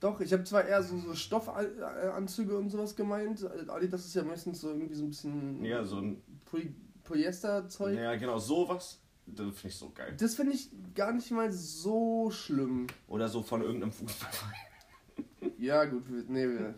[0.00, 3.46] Doch, ich habe zwar eher so, so Stoffanzüge und sowas gemeint.
[3.68, 5.64] Adidas ist ja meistens so irgendwie so ein bisschen.
[5.64, 6.22] Ja, so ein.
[7.04, 7.96] Polyester-Zeug.
[7.96, 9.00] Ja, genau, sowas.
[9.26, 10.14] Das finde ich so geil.
[10.18, 12.86] Das finde ich gar nicht mal so schlimm.
[13.08, 14.54] Oder so von irgendeinem Fußballverein.
[15.58, 16.74] Ja, gut, nee, ja,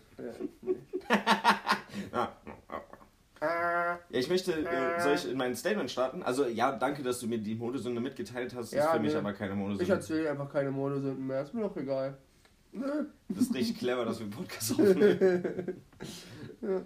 [0.62, 0.76] nee.
[2.12, 2.29] ah,
[3.40, 6.22] ja, ich möchte, äh, soll ich in mein Statement starten?
[6.22, 8.72] Also, ja, danke, dass du mir die Modesünde mitgeteilt hast.
[8.72, 9.09] Das ja, ist für nee.
[9.09, 9.85] mich aber keine Modesünde.
[9.85, 12.16] Ich erzähle einfach keine Modesünden mehr, ist mir doch egal.
[13.29, 15.83] Das ist richtig clever, dass wir einen Podcast aufnehmen.
[16.62, 16.83] ja.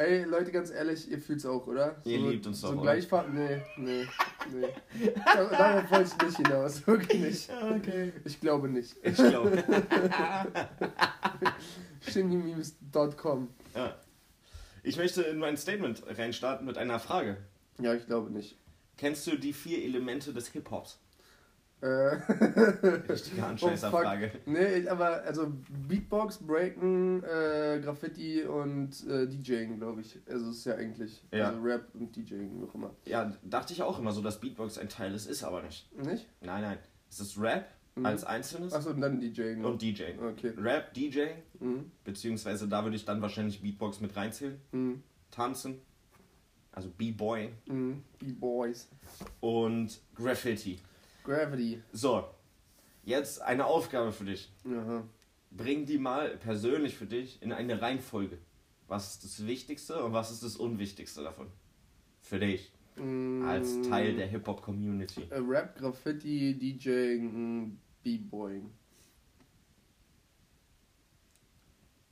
[0.00, 1.96] Ey, Leute, ganz ehrlich, ihr fühlt's auch, oder?
[2.04, 3.34] Ihr so, liebt uns doch, So Gleichfahrt?
[3.34, 4.06] Nee, nee,
[4.50, 5.12] nee.
[5.26, 7.50] Darauf wollte ich nicht hinaus, wirklich nicht.
[7.50, 8.12] Okay.
[8.24, 8.96] Ich glaube nicht.
[9.02, 9.62] Ich glaube.
[12.00, 13.48] Shindy-com.
[13.74, 13.94] Ja.
[14.82, 17.36] Ich möchte in mein Statement reinstarten mit einer Frage.
[17.80, 18.56] Ja, ich glaube nicht.
[18.96, 20.98] Kennst du die vier Elemente des Hip-Hops?
[21.80, 21.86] Äh.
[21.86, 24.32] Richtige Anscheißerfrage.
[24.34, 25.50] Oh, nee, aber also
[25.88, 30.18] Beatbox, Breaken, äh, Graffiti und äh, DJing, glaube ich.
[30.28, 31.48] Also ist ja eigentlich ja.
[31.48, 32.94] Also Rap und DJing, wie auch immer.
[33.06, 35.90] Ja, dachte ich auch immer so, dass Beatbox ein Teil ist, ist aber nicht.
[35.96, 36.28] Nicht?
[36.42, 36.78] Nein, nein.
[37.08, 37.66] Es ist Rap,
[38.00, 38.06] mhm.
[38.06, 38.72] als Einzelnes.
[38.72, 39.54] Achso, und dann DJ.
[39.56, 39.66] Ne?
[39.66, 40.04] Und DJ.
[40.20, 40.52] Okay.
[40.56, 41.26] Rap, DJ,
[41.58, 41.90] mhm.
[42.04, 44.60] beziehungsweise da würde ich dann wahrscheinlich Beatbox mit reinzählen.
[44.72, 45.02] Mhm.
[45.30, 45.80] Tanzen,
[46.72, 47.50] also B-Boy.
[47.66, 48.02] Mhm.
[48.18, 48.88] B-Boys.
[49.40, 50.78] Und Graffiti.
[51.24, 51.82] Gravity.
[51.92, 52.24] So,
[53.04, 54.50] jetzt eine Aufgabe für dich.
[54.66, 55.04] Aha.
[55.50, 58.38] Bring die mal persönlich für dich in eine Reihenfolge.
[58.88, 61.48] Was ist das Wichtigste und was ist das Unwichtigste davon?
[62.22, 62.72] Für dich.
[62.96, 65.26] Mm, Als Teil der Hip-Hop-Community.
[65.30, 68.70] äh, Rap, Graffiti, DJing, mm, B-Boying.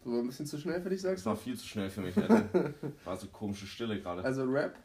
[0.04, 1.40] So war ein bisschen zu schnell für dich, Das sagst war du?
[1.40, 2.72] viel zu schnell für mich, Alter.
[3.04, 4.22] War so komische Stille gerade.
[4.24, 4.76] Also Rap,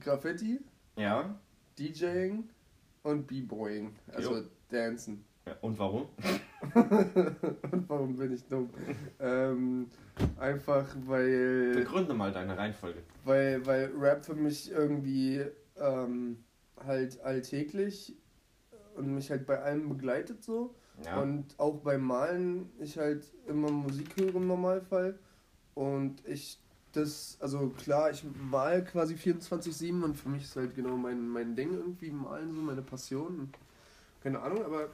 [0.00, 0.60] Graffiti,
[0.96, 1.38] Ja?
[1.78, 2.48] DJing
[3.02, 3.94] und B-Boying.
[4.12, 4.44] Also Jo.
[4.70, 5.24] Dancen.
[5.46, 5.54] ja.
[5.60, 6.08] Und warum?
[6.74, 8.70] und warum bin ich dumm?
[9.20, 9.88] ähm,
[10.38, 13.02] einfach weil, Begründe mal deine Reihenfolge.
[13.24, 15.44] weil, weil Rap für mich irgendwie
[15.76, 16.42] ähm,
[16.84, 18.16] halt alltäglich
[18.96, 20.74] und mich halt bei allem begleitet so.
[21.04, 21.20] Ja.
[21.20, 25.18] Und auch beim Malen ich halt immer Musik höre im Normalfall.
[25.74, 26.58] Und ich
[26.92, 31.56] das, also klar, ich mal quasi 24-7 und für mich ist halt genau mein, mein
[31.56, 33.50] Ding irgendwie malen, so meine Passion.
[34.22, 34.88] Keine Ahnung, aber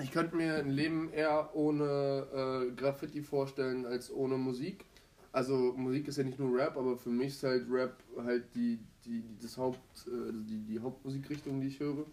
[0.00, 4.84] ich könnte mir ein Leben eher ohne äh, Graffiti vorstellen als ohne Musik.
[5.32, 8.78] Also Musik ist ja nicht nur Rap, aber für mich ist halt Rap halt die,
[9.04, 12.04] die, die das Haupt, äh, die, die Hauptmusikrichtung, die ich höre.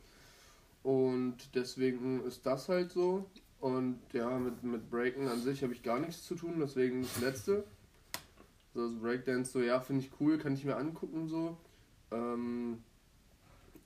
[0.83, 3.25] Und deswegen ist das halt so.
[3.59, 7.21] Und ja, mit, mit Breaken an sich habe ich gar nichts zu tun, deswegen das
[7.21, 7.63] letzte.
[8.73, 11.57] So das Breakdance, so ja, finde ich cool, kann ich mir angucken so.
[12.11, 12.83] Ähm,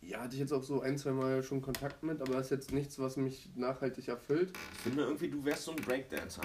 [0.02, 2.72] ja, hatte ich jetzt auch so ein, zwei Mal schon Kontakt mit, aber ist jetzt
[2.72, 4.52] nichts, was mich nachhaltig erfüllt.
[4.74, 6.42] Ich finde irgendwie, du wärst so ein Breakdancer.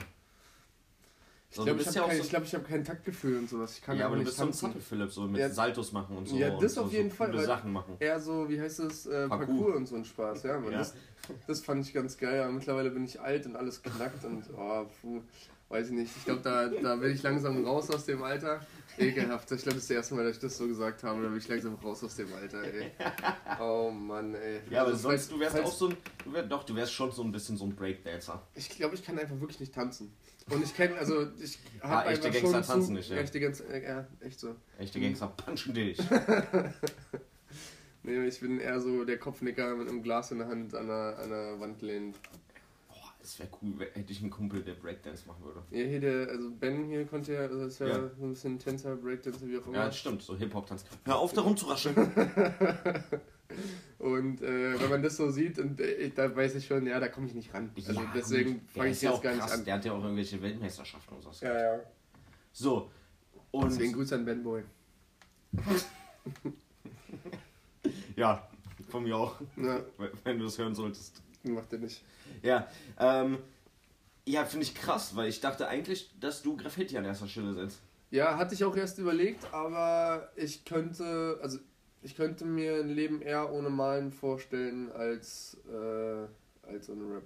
[1.55, 2.83] Ich glaube, du ich bist habe ja auch kein, so- ich glaub, ich hab kein
[2.85, 3.75] Taktgefühl und sowas.
[3.77, 4.53] Ich kann ja, aber du bist so ein.
[4.55, 5.51] Zappel-Philipp, so mit Ja.
[5.51, 6.37] Saltos machen und so.
[6.37, 7.97] Ja, das und auf so, jeden so Fall, coole weil- Sachen machen.
[8.01, 9.47] Eher so, wie heißt es, äh, Parkour.
[9.47, 9.77] Parkour.
[9.77, 10.59] und so ein Spaß, ja.
[10.59, 10.79] Man, Ja.
[10.79, 10.95] Das,
[11.47, 14.87] das fand ich ganz geil, aber mittlerweile bin ich alt und alles knackt und oh,
[15.03, 15.21] puh,
[15.73, 16.17] weiß ich nicht.
[16.17, 18.61] Ich glaube, da, da bin ich langsam raus aus dem Alter.
[18.99, 19.51] Ekelhaft.
[19.51, 21.23] Ich glaube, das ist das erste Mal, dass ich das so gesagt habe.
[21.23, 22.91] Da bin ich langsam raus aus dem Alter, ey.
[23.59, 24.61] Oh Mann, ey.
[24.69, 27.11] Ja, aber Also, sonst, du wärst auch so ein, du wär, doch, du wärst schon
[27.11, 28.47] so ein bisschen so ein Breakdancer.
[28.55, 30.13] Ich glaube, ich kann einfach wirklich nicht tanzen.
[30.51, 33.17] Und ich kenne, also ich habe echte einfach Gangster schon zu, tanzen nicht, ja.
[33.17, 34.57] Echte Gangster, äh, ja, echt so.
[34.79, 35.99] Echte Gangster punchen dich.
[38.05, 41.19] Nee, ich bin eher so der Kopfnicker mit einem Glas in der Hand an der,
[41.23, 42.17] an der Wand lehnt.
[43.23, 45.63] Das wäre cool, hätte ich einen Kumpel, der Breakdance machen würde.
[45.71, 48.11] Ja, hier der, also Ben hier konnte ja, also ist ja, Ja.
[48.19, 49.77] so ein bisschen Tänzer, Breakdancer, wie auch immer.
[49.77, 50.85] Ja, stimmt, so Hip-Hop-Tanz.
[51.05, 51.95] Hör auf, da rumzurascheln.
[53.99, 57.07] Und äh, wenn man das so sieht, und äh, da weiß ich schon, ja, da
[57.09, 57.71] komme ich nicht ran.
[57.77, 59.65] Also Ja, deswegen fange ich ja jetzt auch gar krass, nicht an.
[59.67, 61.31] Der hat ja auch irgendwelche Weltmeisterschaften und so.
[61.47, 61.81] Ja, ja.
[62.53, 62.91] So,
[63.53, 64.65] und Deswegen Grüße an Ben Boy.
[68.17, 68.49] ja,
[68.89, 69.81] von mir auch, Ja,
[70.25, 71.23] wenn du das hören solltest.
[71.45, 72.03] Macht er nicht.
[72.43, 73.39] Ja, ähm,
[74.25, 77.81] ja, finde ich krass, weil ich dachte eigentlich, dass du Graffiti an erster Stelle setzt.
[78.11, 81.59] Ja, hatte ich auch erst überlegt, aber ich könnte, also
[82.03, 87.25] ich könnte mir ein Leben eher ohne Malen vorstellen als, äh, als ohne Rap.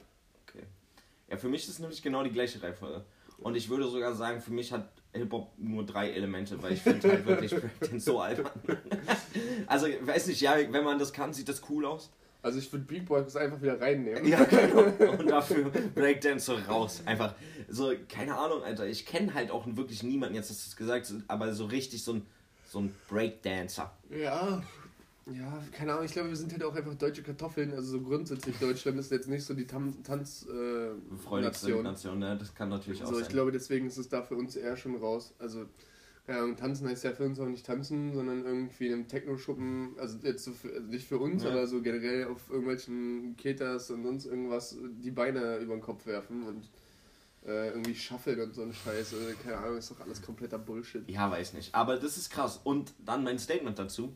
[1.29, 3.05] Ja, für mich ist es nämlich genau die gleiche Reihenfolge.
[3.39, 7.09] Und ich würde sogar sagen, für mich hat Hip-Hop nur drei Elemente, weil ich finde
[7.09, 8.51] halt wirklich Breakdance so albern.
[9.67, 12.11] also, weiß nicht, ja, wenn man das kann, sieht das cool aus.
[12.47, 14.25] Also ich würde Beatbox einfach wieder reinnehmen.
[14.25, 14.85] Ja, genau.
[15.19, 17.03] Und dafür Breakdance so raus.
[17.05, 17.35] Einfach
[17.69, 18.87] so, keine Ahnung, Alter.
[18.87, 22.13] Ich kenne halt auch wirklich niemanden, jetzt hast du es gesagt, aber so richtig so
[22.13, 22.27] ein,
[22.71, 23.93] so ein Breakdancer.
[24.11, 24.63] Ja,
[25.29, 27.73] ja, keine Ahnung, ich glaube, wir sind halt auch einfach deutsche Kartoffeln.
[27.75, 32.21] Also so grundsätzlich, Deutschland ist jetzt nicht so die Tan Tanz äh, Nation.
[32.21, 32.37] Ne?
[32.39, 33.33] Das kann natürlich auch Also ich sein.
[33.33, 35.35] glaube, deswegen ist es da für uns eher schon raus.
[35.41, 35.65] Also,
[36.27, 39.95] keine Ahnung, tanzen heißt ja für uns auch nicht tanzen, sondern irgendwie in einem Techno-Schuppen,
[39.99, 41.51] also jetzt so für, also nicht für uns, Ja.
[41.51, 46.43] aber so generell auf irgendwelchen Ketas und sonst irgendwas die Beine über den Kopf werfen
[46.43, 46.69] und
[47.47, 49.15] äh, irgendwie schaffeln und so ein Scheiß.
[49.15, 51.09] Also, keine Ahnung, ist doch alles kompletter Bullshit.
[51.09, 51.73] Ja, weiß nicht.
[51.73, 52.61] Aber das ist krass.
[52.65, 54.13] Und dann mein Statement dazu.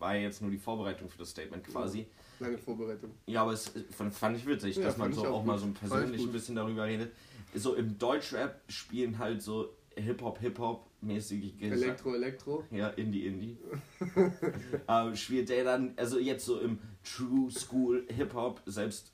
[0.00, 2.06] War jetzt nur die Vorbereitung für das Statement quasi.
[2.40, 3.12] Lange Vorbereitung.
[3.26, 3.70] Ja, aber es
[4.10, 6.84] fand, ich witzig, Ja, dass man so auch, auch mal so persönlich ein bisschen darüber
[6.84, 7.12] redet.
[7.54, 12.64] So im Deutschrap spielen halt so Hip-Hop, Hip-Hop-mäßige Gesang- Elektro, Elektro.
[12.70, 13.56] Ja, Indie, Indie.
[14.88, 19.12] ähm, spielt der dann, also jetzt so im True School Hip-Hop, selbst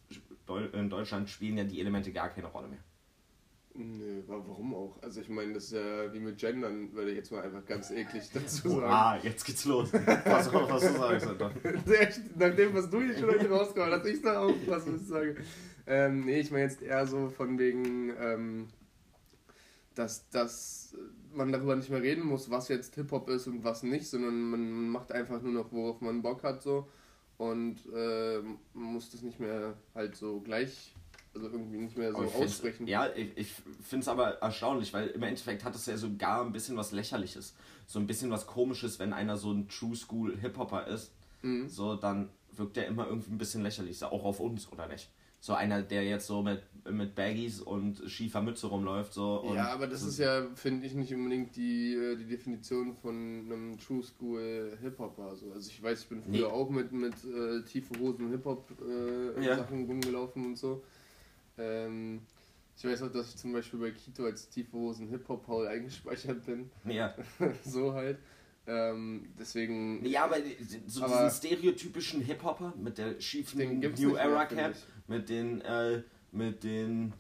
[0.73, 2.79] in Deutschland spielen ja die Elemente gar keine Rolle mehr.
[3.75, 4.99] Nö, wa- warum auch?
[5.01, 7.91] Also ich meine, das ist ja wie mit Gendern, würde ich jetzt mal einfach ganz
[7.93, 8.85] eklig dazu sagen.
[8.85, 9.91] Ah, jetzt geht's los.
[9.93, 11.53] Pass auf, was du sagst, Alter.
[12.37, 15.37] Nach dem, was du hier schon heute rausgehauen hast, ich da aufpassen, was ich sage.
[15.87, 18.67] Ähm, nee, ich meine jetzt eher so von wegen, ähm,
[19.95, 20.95] dass, dass
[21.33, 24.89] man darüber nicht mehr reden muss, was jetzt Hip-Hop ist und was nicht, sondern man
[24.89, 26.89] macht einfach nur noch, worauf man Bock hat so
[27.39, 28.41] und äh,
[28.75, 30.95] muss das nicht mehr halt so gleich,
[31.35, 32.87] also irgendwie nicht mehr so aussprechen.
[32.87, 36.53] Ja, ich, ich finde es aber erstaunlich, weil im Endeffekt hat es ja sogar ein
[36.53, 37.55] bisschen was Lächerliches.
[37.87, 41.13] So ein bisschen was Komisches, wenn einer so ein True School Hip-Hopper ist.
[41.43, 41.69] Mhm.
[41.69, 44.03] So, dann wirkt der immer irgendwie ein bisschen lächerlich.
[44.05, 45.09] Auch auf uns, oder nicht?
[45.41, 49.13] so einer, der jetzt so mit, mit Baggies und schiefer Mütze rumläuft.
[49.13, 53.15] So, ja, aber das ist ja, finde ich, nicht unbedingt die, äh, die Definition von
[53.15, 55.25] einem True School Hip-Hopper.
[55.25, 55.53] Also.
[55.53, 56.45] also ich weiß, ich bin früher Nee.
[56.45, 59.57] auch mit, mit äh, tiefe Hosen Hip-Hop-Sachen äh, Ja.
[59.57, 60.83] Sachen rumgelaufen und so.
[61.59, 62.23] Ähm,
[62.77, 66.71] ich weiß auch, dass ich zum Beispiel bei Kito als tiefe Hosen Hip-Hop-Paul eingespeichert bin.
[66.87, 67.15] Ja.
[67.65, 68.19] so halt.
[68.67, 70.05] Ähm, deswegen.
[70.07, 70.37] ja, aber
[70.87, 74.75] so Aber- diesen stereotypischen Hip-Hopper mit der schiefen New Era Cap,
[75.09, 77.13] mit den, äh, mit den,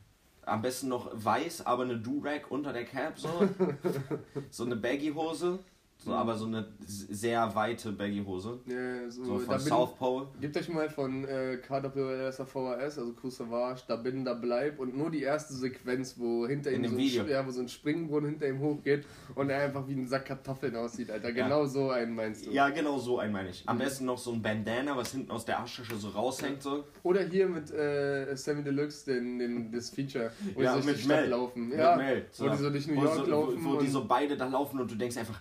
[0.42, 3.28] am besten noch weiß, aber eine Do-Rag unter der Cap, so.
[4.50, 5.60] so eine Baggy-Hose,
[6.02, 6.16] so, Mhm.
[6.16, 8.58] aber so eine sehr weite Baggy-Hose.
[8.66, 10.26] Ja, so, So von South Pole.
[10.40, 15.10] Gebt euch mal von äh, KWLSAVHS, also Cruz Savage, da bin, da bleib und nur
[15.10, 17.24] die erste Sequenz, wo hinter In ihm so ein, Video.
[17.26, 20.74] Ja, wo so ein Springbrunnen hinter ihm hochgeht und er einfach wie ein Sack Kartoffeln
[20.76, 21.32] aussieht, Alter.
[21.32, 22.50] Genau so einen meinst du.
[22.50, 23.62] Ja, genau so ein meine ich.
[23.66, 23.80] Am Mhm.
[23.80, 26.62] besten noch so ein Bandana, was hinten aus der Arschtasche so raushängt.
[26.62, 26.84] So.
[27.02, 30.96] Oder hier mit äh, Sammy Deluxe, den, den, das Feature, wo Ja, sie durch mit
[30.98, 31.30] die Stadt Mel.
[31.30, 31.68] laufen.
[31.68, 32.26] Mit Ja, Mel.
[32.38, 33.64] wo die so durch New Wo York so, laufen.
[33.64, 35.40] Wo, wo die so beide da laufen und du denkst einfach,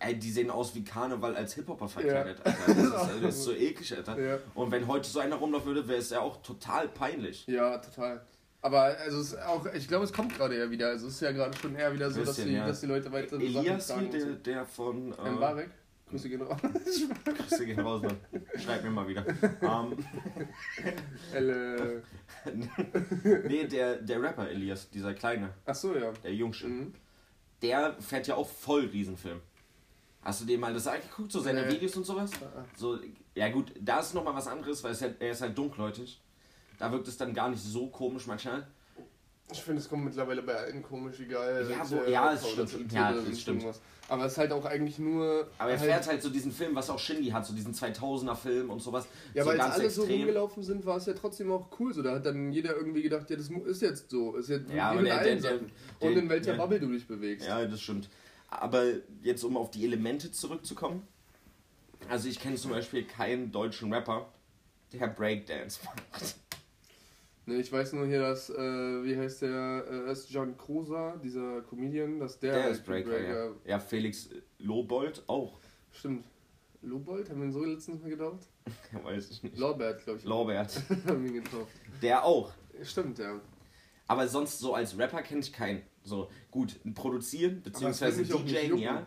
[0.00, 2.58] ey, die sehen aus wie Karneval als Hip-Hopper verkleidet, Alter.
[2.66, 4.18] Das ist, das ist so eklig, Alter.
[4.20, 4.38] Ja.
[4.54, 7.46] Und wenn heute so einer rumlaufen würde, wäre es ja auch total peinlich.
[7.46, 8.20] Ja, total.
[8.60, 10.88] Aber also es auch, ich glaube, es kommt gerade ja wieder.
[10.88, 12.66] Also es ist ja gerade schon eher wieder so, dass, Bisschen, die, ja.
[12.66, 15.12] dass die Leute weiter Elias Sachen hier, der, der von...
[15.12, 15.22] so.
[15.24, 15.70] Ähm, Barek,
[16.10, 16.58] Grüße gehen raus.
[17.24, 18.16] Grüße gehen raus, Mann.
[18.56, 19.24] Schreib mir mal wieder.
[19.62, 19.96] Ähm,
[21.32, 22.02] Elle.
[23.46, 26.12] nee, der, der Rapper Elias, dieser kleine, Ach so, ja.
[26.24, 26.94] der Jungsche, Mhm.
[27.62, 29.40] der fährt ja auch voll Riesenfilm.
[30.22, 31.72] Hast du dir mal das angeguckt, so seine Nee.
[31.74, 32.30] Videos und sowas?
[32.42, 32.64] Ah, ah.
[32.76, 32.98] So,
[33.34, 36.20] ja gut, da ist nochmal was anderes, weil halt, er ist halt dunkelhäutig.
[36.78, 38.66] Da wirkt es dann gar nicht so komisch manchmal.
[39.50, 41.66] Ich finde, es kommt mittlerweile bei allen komisch, egal.
[41.70, 42.92] Ja, wo- ja, es stimmt.
[42.92, 43.62] Ja, das stimmt.
[43.62, 43.80] irgendwas.
[44.10, 45.48] Aber es ist halt auch eigentlich nur.
[45.58, 48.34] Aber er halt, fährt halt so diesen Film, was auch Shindy hat, so diesen 2000er
[48.34, 49.06] Film und sowas.
[49.32, 51.94] Ja, so weil als alle so rumgelaufen sind, war es ja trotzdem auch cool.
[51.94, 54.36] So, da hat dann jeder irgendwie gedacht, ja, das ist jetzt so.
[54.36, 55.60] Ist jetzt Ja, aber der- der- der-
[56.00, 56.54] Und in welcher.
[56.54, 57.46] Bubble du dich bewegst.
[57.46, 58.08] Ja, das stimmt.
[58.48, 58.84] Aber
[59.22, 61.06] jetzt, um auf die Elemente zurückzukommen.
[62.08, 64.32] Also ich kenne zum Beispiel keinen deutschen Rapper,
[64.92, 66.36] der Breakdance macht.
[67.44, 71.62] Ne, ich weiß nur hier, dass, äh, wie heißt der, äh, ist John Cruiser, dieser
[71.62, 73.54] Comedian, dass der, Der halt ist Breaker, Breaker- ja.
[73.64, 75.58] Ja, Felix Lobold auch.
[75.92, 76.24] Stimmt.
[76.82, 78.46] Lobold, haben wir ihn so letztens mal getauft?
[78.92, 79.58] Ja, weiß ich nicht.
[79.58, 80.24] Lorbert, glaube ich.
[80.24, 80.82] Lorbert.
[81.06, 81.72] haben wir ihn getauft.
[82.02, 82.52] Der auch.
[82.82, 83.40] Stimmt, ja.
[84.08, 85.82] Aber sonst so als Rapper kenne ich keinen.
[86.02, 89.06] So, gut, produzieren, beziehungsweise DJing, ja.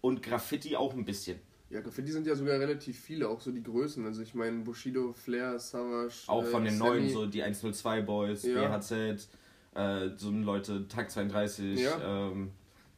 [0.00, 1.38] Und Graffiti auch ein bisschen.
[1.68, 4.04] Ja, Graffiti sind ja sogar relativ viele, auch so die Größen.
[4.04, 6.24] Also ich meine Bushido, Flair, Savage.
[6.26, 6.90] Auch äh, von den Sammy.
[7.02, 8.66] neuen, so die 102 Boys, Ja.
[8.76, 9.28] BHZ,
[9.74, 12.28] äh, so Leute, Tag 32, Ja.
[12.30, 12.50] ähm,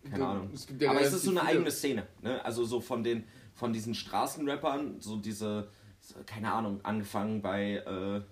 [0.05, 0.51] keine Da- Ahnung.
[0.55, 1.51] es ja Aber es ist so eine viele.
[1.53, 2.43] eigene Szene, ne?
[2.43, 5.69] Also so von den, von diesen Straßenrappern, so diese,
[6.01, 8.23] so, keine Ahnung, angefangen bei äh,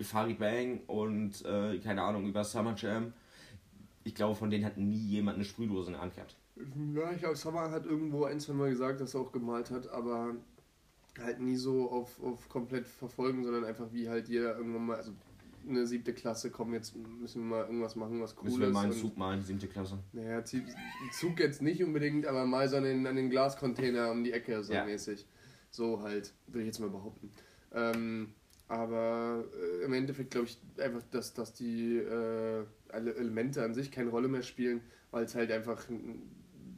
[0.00, 3.12] Farid Bang und äh, keine Ahnung, über Summer Jam.
[4.04, 6.36] Ich glaube, von denen hat nie jemand eine Sprühdose in der Hand gehabt.
[6.94, 9.88] Ja, ich glaube, Summer hat irgendwo ein, zwei Mal gesagt, dass er auch gemalt hat,
[9.88, 10.34] aber
[11.20, 15.12] halt nie so auf, auf komplett verfolgen, sondern einfach wie halt jeder irgendwann mal, also
[15.68, 18.74] eine siebte Klasse, komm, jetzt müssen wir mal irgendwas machen, was cool Müssen wir ist.
[18.74, 19.98] mal einen Zug malen, siebte Klasse.
[20.12, 24.32] Naja, Zug jetzt nicht unbedingt, aber mal so an den, an den Glascontainer um die
[24.32, 24.84] Ecke, so Ja.
[24.84, 25.26] mäßig.
[25.70, 27.30] So halt, würde ich jetzt mal behaupten.
[27.72, 28.34] Ähm,
[28.72, 33.92] aber äh, im Endeffekt glaube ich einfach, dass, dass die äh, alle Elemente an sich
[33.92, 34.80] keine Rolle mehr spielen,
[35.10, 35.84] weil es halt einfach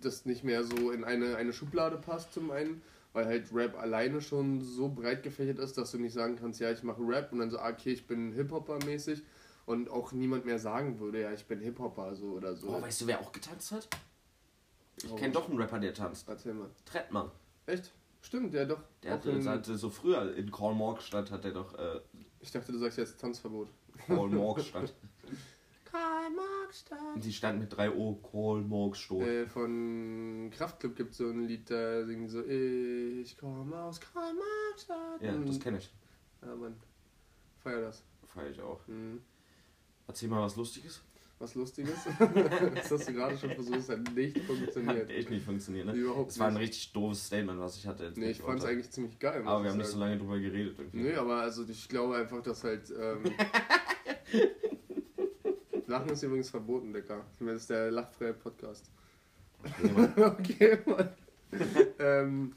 [0.00, 4.20] das nicht mehr so in eine, eine Schublade passt zum einen, weil halt Rap alleine
[4.20, 7.38] schon so breit gefächert ist, dass du nicht sagen kannst, ja, ich mache Rap und
[7.38, 9.22] dann so, ah, okay, ich bin Hip-Hopper mäßig
[9.66, 12.70] und auch niemand mehr sagen würde, ja, ich bin Hip-Hopper so oder so.
[12.70, 13.88] Oh, weißt du, wer auch getanzt hat?
[14.96, 15.14] Ich Oh.
[15.14, 16.28] kenne doch einen Rapper, der tanzt.
[16.28, 16.70] Erzähl mal.
[16.85, 17.30] Trettmann.
[17.66, 17.92] Echt?
[18.25, 18.81] Stimmt, der doch.
[19.03, 22.01] Der hatte, hatte so früher in Karl-Marx-Stadt hat er doch äh,
[22.41, 23.69] ich dachte, du sagst jetzt Tanzverbot.
[24.07, 24.71] Marx
[27.15, 29.21] Und die stand mit 3 O, Karl-Marx-Stadt.
[29.21, 34.01] äh, Von Kraftklub gibt es so ein Lied, da singen die so, ich komme aus
[34.01, 34.89] Karl Marx.
[35.21, 35.91] Ja, das kenne ich.
[36.43, 36.77] Ja, Mann.
[37.63, 38.03] Feier das.
[38.27, 38.87] Feier ich auch.
[38.89, 39.23] Mhm.
[40.07, 41.01] Erzähl mal was Lustiges.
[41.44, 41.98] Was Lustiges.
[42.74, 45.02] das hast du gerade schon versucht, es hat nicht funktioniert.
[45.02, 45.92] Hat echt nicht funktioniert, ne?
[45.92, 48.11] Überhaupt Es war ein richtig doofes Statement, was ich hatte.
[48.16, 49.42] Nee, ich fand es eigentlich ziemlich geil.
[49.44, 51.02] Aber wir haben nicht so lange drüber geredet irgendwie.
[51.02, 52.90] Nee, aber also ich glaube einfach, dass halt.
[52.98, 53.24] Ähm,
[55.87, 57.26] Lachen ist übrigens verboten, Dicker.
[57.38, 58.90] Das ist der lachfreie Podcast.
[59.83, 60.14] Nee, Mann.
[60.16, 61.11] okay, Mann.
[61.98, 62.54] ähm,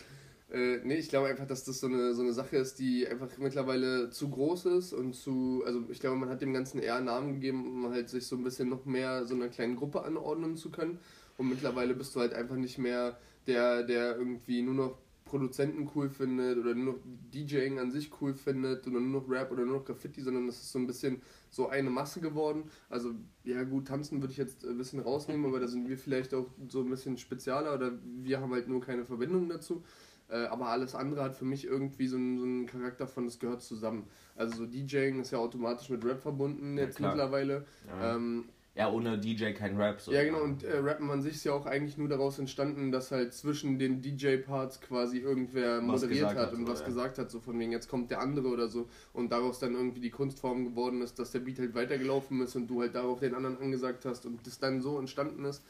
[0.51, 3.37] äh, nee, ich glaube einfach, dass das so eine, so eine Sache ist, die einfach
[3.37, 5.63] mittlerweile zu groß ist und zu.
[5.65, 8.37] Also, ich glaube, man hat dem Ganzen eher einen Namen gegeben, um halt sich so
[8.37, 10.99] ein bisschen noch mehr so einer kleinen Gruppe anordnen zu können.
[11.37, 16.09] Und mittlerweile bist du halt einfach nicht mehr der, der irgendwie nur noch Produzenten cool
[16.09, 16.99] findet oder nur noch
[17.33, 20.55] DJing an sich cool findet oder nur noch Rap oder nur noch Graffiti, sondern das
[20.55, 22.63] ist so ein bisschen so eine Masse geworden.
[22.89, 26.33] Also ja gut, tanzen würde ich jetzt ein bisschen rausnehmen, aber da sind wir vielleicht
[26.33, 29.83] auch so ein bisschen spezieller oder wir haben halt nur keine Verbindung dazu.
[30.29, 33.39] Äh, aber alles andere hat für mich irgendwie so einen, so einen Charakter von, das
[33.39, 34.07] gehört zusammen.
[34.35, 37.11] Also so DJing ist ja automatisch mit Rap verbunden jetzt klar.
[37.11, 37.65] mittlerweile.
[37.87, 38.15] Ja.
[38.15, 40.01] Ähm, Ja, ohne DJ kein Rap.
[40.01, 40.11] So.
[40.11, 43.11] ja, genau, und äh, Rappen an sich ist ja auch eigentlich nur daraus entstanden, dass
[43.11, 46.85] halt zwischen den DJ-Parts quasi irgendwer Was moderiert hat hat, und was ja.
[46.85, 48.89] gesagt hat, so von wegen, jetzt kommt der andere oder so.
[49.13, 52.67] Und daraus dann irgendwie die Kunstform geworden ist, dass der Beat halt weitergelaufen ist und
[52.67, 55.63] du halt darauf den anderen angesagt hast und das dann so entstanden ist.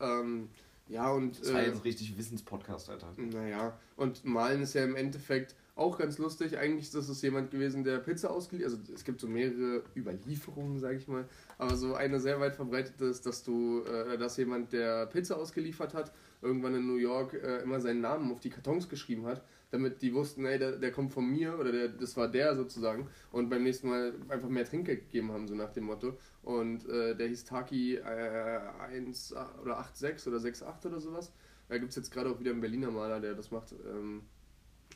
[0.00, 0.48] Ähm,
[0.88, 1.40] ja, und.
[1.40, 3.12] Das war äh, jetzt richtig Wissenspodcast, Alter.
[3.16, 6.56] naja, und Malen ist ja im Endeffekt auch ganz lustig.
[6.58, 10.96] Eigentlich ist es jemand gewesen, der Pizza ausgeliefert Also es gibt so mehrere Überlieferungen, sage
[10.96, 11.28] ich mal.
[11.58, 15.92] Aber so eine sehr weit verbreitete ist, dass du, äh, dass jemand, der Pizza ausgeliefert
[15.92, 20.02] hat, irgendwann in New York äh, immer seinen Namen auf die Kartons geschrieben hat, damit
[20.02, 23.08] die wussten, ey, der, der kommt von mir oder der, das war der sozusagen.
[23.32, 26.18] Und beim nächsten Mal einfach mehr Trinkgeld gegeben haben, so nach dem Motto.
[26.42, 31.32] Und äh, der hieß Taki äh, 1 oder 86 oder 68 oder sowas.
[31.68, 33.72] Da gibt es jetzt gerade auch wieder einen Berliner Maler, der das macht.
[33.72, 34.22] Ähm,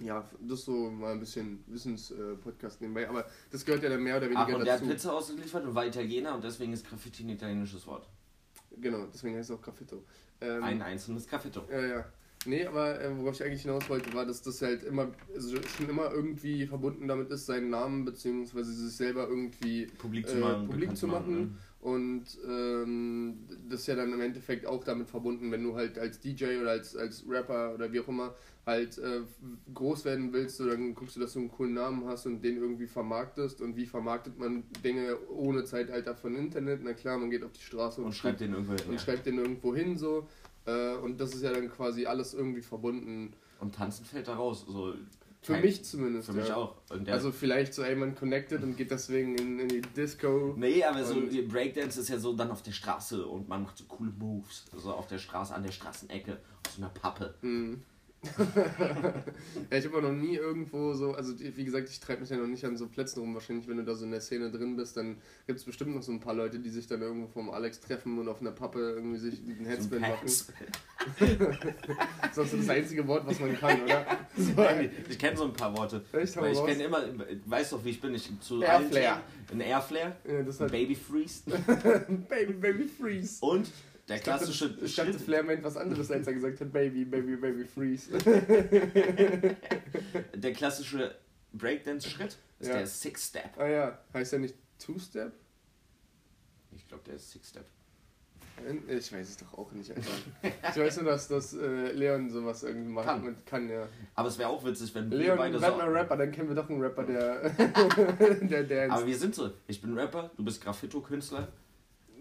[0.00, 4.16] ja, das ist so mal ein bisschen Wissenspodcast nebenbei, aber das gehört ja dann mehr
[4.16, 4.90] oder Ach, weniger und der hat dazu.
[4.90, 8.08] Pizza ausgeliefert und war Italiener und deswegen ist Graffiti ein italienisches Wort.
[8.78, 10.04] Genau, deswegen heißt es auch Graffito.
[10.40, 11.62] Ähm, Ein einzelnes Graffito.
[11.70, 12.04] Ja, ja.
[12.46, 15.90] Nee, aber äh, worauf ich eigentlich hinaus wollte, war, dass das halt immer, also schon
[15.90, 18.62] immer irgendwie verbunden damit ist, seinen Namen bzw.
[18.62, 20.66] sich selber irgendwie Publik zu äh, machen.
[20.66, 21.40] publik bekannt zu machen.
[21.40, 21.50] ne?
[21.80, 26.20] Und ähm, das ist ja dann im Endeffekt auch damit verbunden, wenn du halt als
[26.20, 28.34] DJ oder als, als Rapper oder wie auch immer
[28.66, 29.22] halt äh,
[29.74, 32.86] groß werden willst, dann guckst du, dass du einen coolen Namen hast und den irgendwie
[32.86, 33.60] vermarktest.
[33.60, 36.80] Und wie vermarktet man Dinge ohne Zeitalter von Internet?
[36.82, 38.82] Na klar, man geht auf die Straße und, Und schreibt den irgendwo hin.
[38.86, 38.98] und ja.
[38.98, 40.28] schreibt den irgendwo hin so.
[40.66, 43.32] Äh, und das ist ja dann quasi alles irgendwie verbunden.
[43.60, 44.64] Und tanzen fällt da raus.
[44.68, 44.94] So,
[45.42, 46.26] Für kein- mich zumindest.
[46.28, 46.56] Für mich ja.
[46.56, 46.76] auch.
[47.06, 50.54] Also vielleicht so, ey, man connected und geht deswegen in, in die Disco.
[50.58, 51.14] nee, aber so
[51.48, 54.66] Breakdance ist ja so dann auf der Straße und man macht so coole Moves.
[54.76, 57.34] So auf der Straße, an der Straßenecke, auf so einer Pappe.
[57.40, 57.82] Hm.
[58.22, 62.46] Ja, ich habe noch nie irgendwo so, also wie gesagt, ich treibe mich ja noch
[62.46, 63.32] nicht an so Plätzen rum.
[63.32, 66.02] Wahrscheinlich, wenn du da so in der Szene drin bist, dann gibt es bestimmt noch
[66.02, 68.78] so ein paar Leute, die sich dann irgendwo vom Alex treffen und auf einer Pappe
[68.96, 70.14] irgendwie sich einen So ein Headspin machen.
[70.18, 70.52] Pants.
[72.34, 74.04] Das ist so das einzige Wort, was man kann, oder?
[74.36, 74.52] So,
[75.08, 76.04] ich kenne so ein paar Worte.
[76.12, 76.64] Ich raus.
[76.64, 77.02] kenne immer,
[77.46, 78.14] weißt doch, wie ich bin.
[78.14, 79.22] Ich zu Airflare.
[79.50, 81.42] Ein Airflare, ja, ein Baby Freeze
[82.28, 83.38] Baby, Baby Freeze.
[83.44, 83.68] und
[84.10, 85.18] der Ich dachte, klassische ich dachte.
[85.18, 88.10] Flair meint was anderes, als er gesagt hat, Baby, Baby, Baby, Freeze.
[90.34, 91.14] Der klassische
[91.52, 92.74] Breakdance-Schritt ist Ja.
[92.74, 93.58] der Six-Step.
[93.58, 95.32] ah ja, heißt er nicht Two-Step?
[96.72, 97.64] Ich glaube, der ist Six-Step.
[98.88, 100.02] Ich weiß es doch auch nicht, Alter.
[100.42, 103.06] Ich weiß nur, dass, dass äh, Leon sowas irgendwie macht.
[103.06, 103.34] Kann.
[103.46, 103.88] Kann ja.
[104.14, 105.78] Aber es wäre auch witzig, wenn wir Leon, beide werd so.
[105.78, 107.48] mal Rapper, dann kennen wir doch einen Rapper, der,
[108.42, 108.92] der dance.
[108.94, 109.50] Aber wir sind so.
[109.66, 111.48] Ich bin Rapper, du bist Graffito-Künstler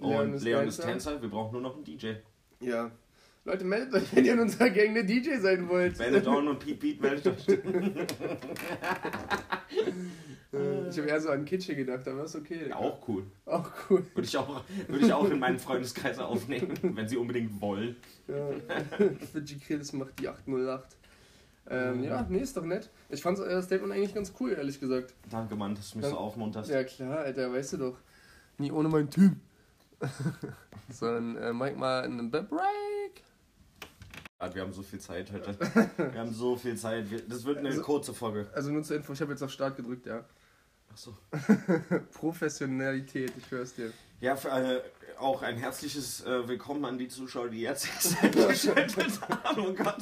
[0.02, 0.82] Leon und Leon ist.
[0.82, 1.22] Tänzer.
[1.22, 2.14] Wir brauchen nur noch einen DJ.
[2.62, 2.92] Ja.
[3.46, 5.98] Leute, meldet euch, wenn ihr in unserer Gang der DJ sein wollt.
[5.98, 7.48] Benetton und Pete Pete meldet euch.
[10.52, 12.58] Äh, Ich habe eher so an Kitsche gedacht, aber ist okay.
[12.66, 12.76] Digga.
[12.76, 13.24] Auch cool.
[13.46, 14.04] Auch cool.
[14.14, 17.96] Würde ich auch, würde ich auch in meinen Freundeskreis aufnehmen, wenn sie unbedingt wollen.
[18.28, 18.50] Ja.
[19.32, 20.98] Fidji Kills macht die 808.
[21.72, 22.90] Ähm, ja, nee, ist doch nett.
[23.10, 25.14] Ich fand euer Statement eigentlich ganz cool, ehrlich gesagt.
[25.30, 26.72] Danke, Mann, dass du mich so aufmunterst.
[26.72, 27.98] Ja klar, Alter, weißt du doch.
[28.58, 29.08] Nie ohne mein
[30.00, 30.54] Team.
[30.90, 33.24] Sondern äh, Mike mal einen Break.
[34.54, 35.58] Wir haben so viel Zeit heute.
[35.98, 37.06] Wir haben so viel Zeit.
[37.28, 38.48] Das wird eine Also- kurze Folge.
[38.54, 40.24] Also nur zur Info, ich habe jetzt auf Start gedrückt, ja.
[40.92, 41.16] Achso.
[42.14, 43.92] Professionalität, ich schwör's dir.
[44.22, 44.82] Ja, für, äh,
[45.20, 47.88] auch ein herzliches äh, Willkommen an die Zuschauer, die jetzt
[48.24, 49.66] erst eingeschaltet haben.
[49.68, 49.98] Oh Gott.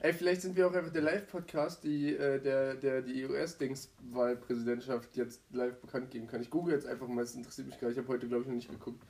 [0.00, 5.42] Ey, vielleicht sind wir auch einfach der Live-Podcast, die, äh, der, der die US-Dingswahlpräsidentschaft jetzt
[5.52, 6.40] live bekannt geben kann.
[6.40, 7.98] Ich google jetzt einfach mal, es interessiert mich gar nicht.
[7.98, 9.02] Ich habe heute, glaube ich, noch nicht geguckt.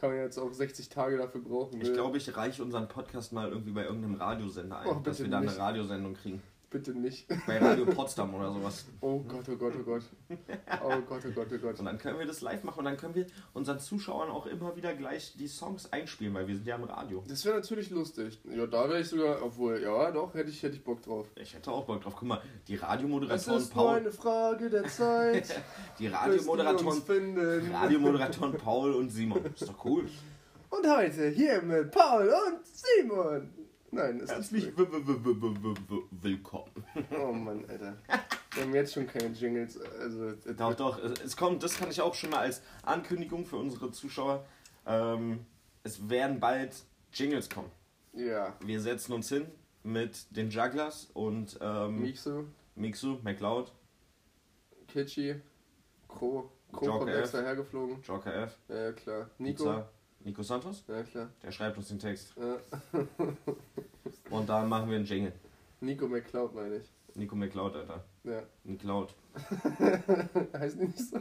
[0.00, 1.80] Kann man jetzt auch 60 Tage dafür brauchen.
[1.80, 1.94] Ich ne?
[1.94, 5.38] glaube, ich reiche unseren Podcast mal irgendwie bei irgendeinem Radiosender ein, Oh, dass wir da
[5.38, 5.56] eine.
[5.56, 6.42] Radiosendung kriegen.
[6.76, 7.26] Bitte nicht.
[7.46, 8.84] Bei Radio Potsdam oder sowas.
[9.00, 10.02] Oh Gott, oh Gott, oh Gott.
[10.84, 11.78] Oh Gott, oh Gott, oh Gott.
[11.78, 14.76] Und dann können wir das live machen und dann können wir unseren Zuschauern auch immer
[14.76, 17.24] wieder gleich die Songs einspielen, weil wir sind ja im Radio.
[17.28, 18.38] Das wäre natürlich lustig.
[18.54, 21.26] Ja, da wäre ich sogar, obwohl, ja, doch, hätte ich, hätte ich Bock drauf.
[21.36, 22.14] Ich hätte auch Bock drauf.
[22.14, 25.62] Guck mal, die Radiomoderatoren ist Paul, eine Frage der Zeit.
[25.98, 27.72] die Radiomoderatoren.
[27.72, 29.46] Radiomoderatoren Paul und Simon.
[29.46, 30.04] Ist doch cool.
[30.68, 33.48] Und heute hier mit Paul und Simon.
[33.96, 34.78] Nein, ist Herzlich nicht.
[34.78, 35.74] willkommen.
[37.18, 37.96] Oh Mann, Alter.
[38.54, 39.80] Wir haben jetzt schon keine Jingles.
[39.80, 43.46] Also, das Doch, doch, es- es kommt, das kann ich auch schon mal als Ankündigung
[43.46, 44.44] für unsere Zuschauer.
[44.86, 45.46] Ähm,
[45.82, 46.74] es werden bald
[47.12, 47.70] Jingles kommen.
[48.12, 48.54] Ja.
[48.60, 49.46] Wir setzen uns hin
[49.82, 52.44] mit den Jugglers und ähm, Mixu,
[52.74, 53.72] Mixu, McLeod,
[54.88, 55.36] Kitschy,
[56.08, 56.50] Kro.
[56.72, 58.02] Kro kommt extra hergeflogen.
[58.02, 59.30] Joker F, Ja, ja, klar.
[59.38, 59.64] Nico.
[59.64, 59.88] Pizza,
[60.26, 60.82] Nico Santos.
[60.88, 61.28] Ja, klar.
[61.40, 62.34] Der schreibt uns den Text.
[62.36, 62.58] Ja.
[64.36, 65.32] Und dann machen wir einen Jingle.
[65.80, 66.90] Nico McCloud meine ich.
[67.14, 68.04] Nico McLeod, Alter.
[68.24, 68.42] Ja.
[68.64, 69.14] McLeod.
[70.52, 71.20] heißt nicht so.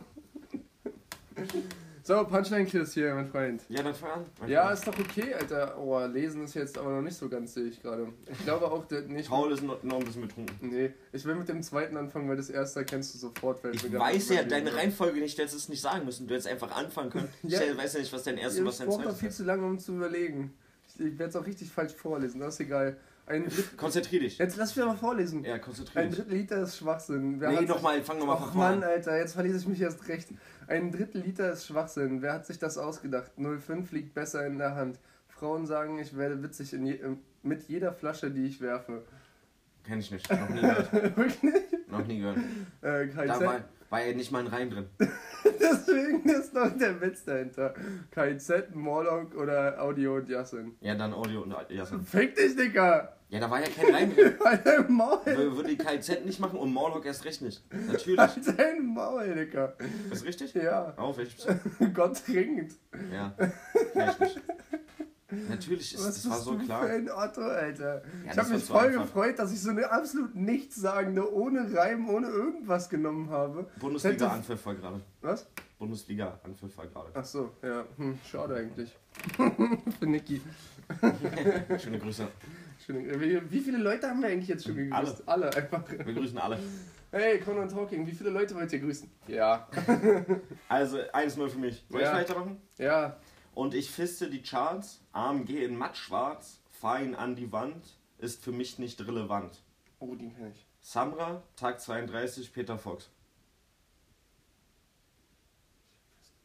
[2.08, 3.64] So, Punchline-Quiz hier, mein Freund.
[3.68, 4.26] Ja, dann fang an.
[4.40, 4.78] mein Ja, Freund.
[4.78, 5.76] ist doch okay, Alter.
[5.80, 8.10] Oh, lesen ist jetzt aber noch nicht so ganz, sehe ich gerade.
[8.32, 9.28] Ich glaube auch der, nicht.
[9.28, 10.56] Paul ist noch, noch ein bisschen betrunken.
[10.62, 13.60] Nee, ich will mit dem zweiten anfangen, weil das erste kennst du sofort.
[13.60, 16.28] fällt Ich weiß ja deine Reihenfolge nicht, du hättest es nicht sagen müssen.
[16.28, 17.30] Du hättest einfach anfangen können.
[17.42, 17.60] Ja.
[17.62, 19.38] Ich weiß ja nicht, was dein erstes und was dein braucht doch zweites viel ist.
[19.38, 20.54] zu lange, um zu überlegen.
[20.88, 22.98] Ich, ich werde es auch richtig falsch vorlesen, das ist egal.
[23.28, 23.76] Ein Drittel.
[23.78, 24.38] Konzentrier dich.
[24.38, 25.44] Jetzt lass mich mal vorlesen.
[25.44, 26.20] Ja, konzentrier Ein dich.
[26.20, 27.42] Drittel Liter ist Schwachsinn.
[27.42, 28.90] Wer Nee, nochmal, fang nochmal von vorne Mann, an.
[28.90, 30.28] Alter, jetzt verlese ich mich erst recht.
[30.68, 32.22] Ein Drittel Liter ist Schwachsinn.
[32.22, 33.32] Wer hat sich das ausgedacht?
[33.38, 35.00] 05 liegt besser in der Hand.
[35.28, 39.04] Frauen sagen, ich werde witzig in je äh, mit jeder Flasche, die ich werfe.
[39.84, 40.30] Kenn ich nicht.
[40.32, 40.94] Noch nie gehört.
[41.18, 41.54] Wirklich?
[41.90, 42.38] Noch nie gehört.
[42.82, 43.60] Äh, Da war,
[43.90, 44.86] war ja nicht mal ein Reim drin.
[45.60, 47.76] Deswegen ist noch der Witz dahinter.
[48.12, 50.76] KZ, Morlock oder Audio und Yassin.
[50.82, 52.04] Ja, dann Audio und Jassen.
[52.04, 53.15] Fick dich, Digga!
[53.30, 54.34] Ja, da war ja kein Reim drin.
[54.46, 55.18] Halt dein Maul!
[55.26, 57.64] Wür- Würde die KZ nicht machen und Morlock erst recht nicht.
[57.88, 58.20] Natürlich.
[58.20, 59.74] Halt dein Maul, Digga!
[60.12, 60.54] Ist richtig?
[60.54, 61.46] Ja, Auf, welches?
[61.94, 62.76] Gott trinkt.
[63.12, 63.36] Ja.
[64.12, 64.42] Ich nicht.
[65.50, 66.84] Natürlich, ist, Was das war so du für klar.
[66.86, 68.04] ein Otto, Alter?
[68.26, 69.02] Ja, ich habe mich voll einfach.
[69.02, 73.68] gefreut, dass ich so eine absolut nichtssagende, ohne Reim, ohne irgendwas genommen habe.
[73.80, 75.02] Bundesliga Hätte- Anpfiff war gerade.
[75.22, 75.48] Was?
[75.80, 77.10] Bundesliga Anpfiff war gerade.
[77.16, 77.84] Ach so, ja.
[77.98, 78.96] Hm, schade eigentlich.
[80.00, 80.42] Für Niki.
[81.80, 82.28] Schöne Grüße.
[82.86, 85.28] Schöne- Wie, viele Leute haben wir eigentlich jetzt schon gegrüßt?
[85.28, 85.54] Alle.
[85.56, 85.90] einfach.
[85.90, 86.60] Wir grüßen alle.
[87.12, 89.10] Hey, Conan Talking, wie viele Leute wollt ihr grüßen?
[89.28, 89.68] Ja.
[90.70, 91.84] Also 1-0 für mich.
[91.90, 92.14] Ich Ja.
[92.14, 92.62] weitermachen?
[92.78, 93.18] Ja.
[93.56, 95.02] Und ich fiste die Charts.
[95.14, 96.60] AMG in mattschwarz.
[97.02, 97.98] Ihn an die Wand.
[98.20, 99.64] Ist für mich nicht relevant.
[100.00, 100.68] Oh, den kenn ich.
[100.82, 103.10] Samra, Tag 32, Peter Fox.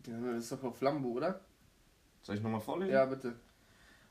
[0.05, 0.14] Das
[0.45, 1.41] ist doch auf Lambo, oder?
[2.22, 2.93] Soll ich nochmal vorlesen?
[2.95, 3.34] Ja, bitte.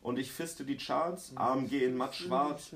[0.01, 1.33] Und ich fiste die Charts.
[1.35, 2.71] AMG in mattschwarz.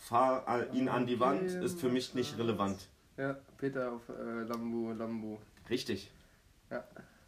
[0.00, 1.42] Fahr äh, ihn an die Wand.
[1.42, 2.88] Ist für mich nicht relevant.
[3.16, 5.40] Ja, Peter auf äh, Lambo, Lambo.
[5.68, 6.10] Richtig.
[6.70, 6.84] Ja.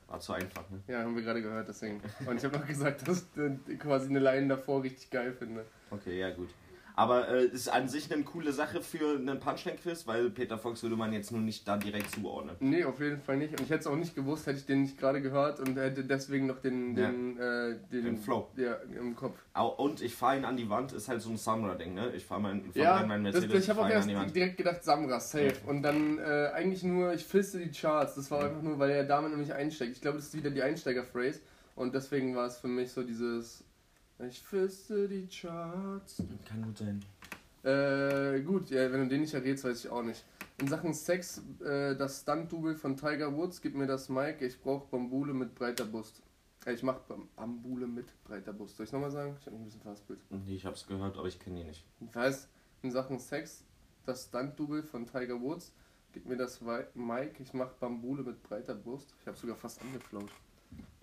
[0.09, 0.83] War zu einfach, ne?
[0.89, 2.03] Ja, haben wir gerade gehört, deswegen.
[2.27, 3.27] Und ich habe noch gesagt, dass
[3.69, 5.65] ich quasi eine Line davor richtig geil finde.
[5.91, 6.51] Okay, ja gut.
[6.95, 10.97] Aber äh, ist an sich eine coole Sache für einen Punchline-Quiz, weil Peter Fox würde
[10.97, 12.57] man jetzt nur nicht da direkt zuordnen.
[12.61, 13.53] Nee, auf jeden Fall nicht.
[13.53, 16.05] Und ich hätte es auch nicht gewusst, hätte ich den nicht gerade gehört und hätte
[16.05, 17.07] deswegen noch den, Ja.
[17.11, 18.49] den, äh, den, Den Flow.
[18.57, 19.37] Ja, im Kopf.
[19.79, 22.13] Und ich fahre ihn an die Wand, ist halt so ein Samra-Ding, ne?
[22.15, 24.85] Ich fahre mein, fahr Ja, rein meinen das, Mercedes, ich habe auch erst direkt gedacht,
[24.85, 25.55] Samra, safe.
[25.67, 28.17] Und dann äh, eigentlich nur, ich fiste die Charts.
[28.17, 29.93] Das war einfach nur, weil er damit nämlich einsteigt.
[29.93, 31.41] Ich glaube, das ist wieder die Einsteiger-Phrase.
[31.75, 33.65] Und deswegen war es für mich so dieses,
[34.29, 36.23] ich fiste die Charts.
[36.45, 37.05] Kann gut sein.
[37.65, 40.25] Äh, gut, ja, wenn du den nicht errätst, weiß ich auch nicht.
[40.59, 44.89] In Sachen Sex, äh, das Stunt-Double von Tiger Woods, gib mir das Mike, ich brauche
[44.91, 46.23] Bambule mit breiter Brust.
[46.67, 48.77] Äh, ich mach Bam- Bambule mit breiter Brust.
[48.77, 49.37] Soll ich nochmal sagen?
[49.41, 50.21] Ich hab mich ein bisschen verhaspelt.
[50.31, 51.85] Nee, ich hab's gehört, aber ich kenne ihn nicht.
[52.01, 52.49] Ich weiß,
[52.83, 53.65] in Sachen Sex,
[54.07, 55.73] das Stunt-Double von Tiger Woods,
[56.13, 59.15] gib mir das Mike, ich mach Bambule mit breiter Brust.
[59.21, 60.31] Ich habe sogar fast angeflaut.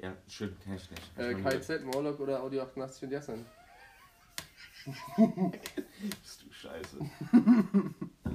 [0.02, 1.18] Ja, schön, kenne ich nicht.
[1.18, 1.34] Äh.
[1.36, 3.46] KZ, Morlock oder Audio 88 und Jassen.
[6.22, 6.98] Bist du scheiße.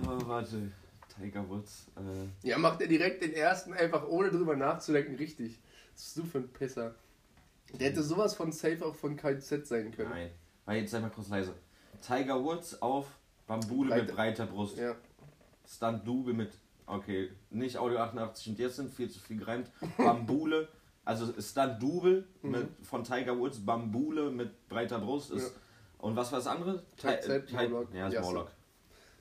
[0.06, 0.70] oh, warte.
[1.18, 1.86] Tiger Woods.
[1.96, 5.58] Äh, Ja, macht er direkt den ersten einfach ohne drüber nachzudenken richtig.
[5.94, 6.94] Was bist du für ein Pisser?
[7.72, 10.10] Der hätte sowas von safe auch von KZ sein können.
[10.10, 10.30] nein.
[10.66, 11.54] Weil jetzt sei mal kurz leise.
[12.06, 13.06] Tiger Woods auf
[13.46, 14.78] Bambule Breite- mit breiter Brust.
[14.78, 14.94] Ja.
[15.66, 16.58] Stunt Double mit.
[16.86, 19.70] Okay, nicht Audio 88 und jetzt sind viel zu viel gereimt.
[19.96, 20.68] Bambule.
[21.04, 22.68] Also Stunt Double Mhm.
[22.82, 25.52] von Tiger Woods, Bambule mit breiter Brust ist.
[25.54, 25.60] Ja.
[25.98, 26.82] Und was war das andere?
[27.52, 28.20] Morlock, Ja.
[28.20, 28.50] Morlock.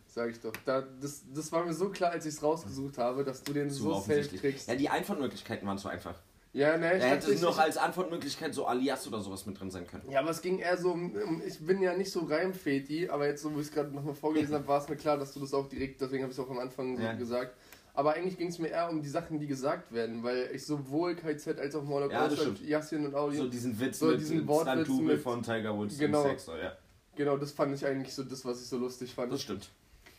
[0.07, 0.53] Sag ich doch.
[0.65, 3.69] Da, das, das war mir so klar, als ich es rausgesucht habe, dass du den
[3.69, 4.67] Zu so safe kriegst.
[4.67, 6.15] Ja, die Antwortmöglichkeiten waren zu einfach.
[6.55, 10.03] Ja, ne, ich hätte noch als Antwortmöglichkeit so Alias oder sowas mit drin sein können.
[10.11, 13.41] Ja, aber es ging eher so um, ich bin ja nicht so Reimfeti, aber jetzt,
[13.41, 15.51] so wie ich es gerade nochmal vorgelesen habe, war es mir klar, dass du das
[15.55, 17.13] auch direkt, deswegen habe ich es auch am Anfang so Ja.
[17.13, 17.57] gesagt.
[17.95, 21.15] Aber eigentlich ging es mir eher um die Sachen, die gesagt werden, weil ich sowohl
[21.15, 22.27] KZ als auch Morlock, Ja.
[22.65, 26.23] Yassin und Audi, So diesen Witz So mit diesen Wortwitz mit- von Tiger Woods Genau.
[26.23, 26.71] im Sexter, ja.
[27.15, 29.31] genau, das fand ich eigentlich so das, was ich so lustig fand.
[29.31, 29.69] Das stimmt.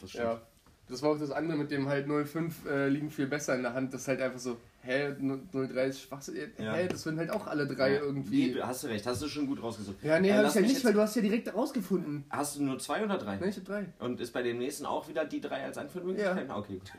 [0.01, 0.25] Das stimmt.
[0.25, 0.41] Ja.
[0.89, 3.75] Das war auch das andere mit dem halt 05 äh, liegen viel besser in der
[3.75, 3.93] Hand.
[3.93, 5.14] Das ist halt einfach so, hä,
[5.53, 6.37] 03 ist Schwachsinn.
[6.59, 6.74] Ja.
[6.74, 8.53] Hä, das sind halt auch alle drei Ja, irgendwie.
[8.55, 9.97] Nee, hast du recht, hast du schon gut rausgesucht.
[10.03, 12.24] Ja, nee, Äh, hab ich ja mich nicht, weil du hast ja direkt rausgefunden.
[12.30, 13.37] Hast du nur zwei oder drei?
[13.37, 13.87] Ne, ich hab drei.
[13.99, 16.51] Und ist bei dem nächsten auch wieder die drei als Antwortmöglichkeiten?
[16.51, 16.93] Ah, Okay, gut.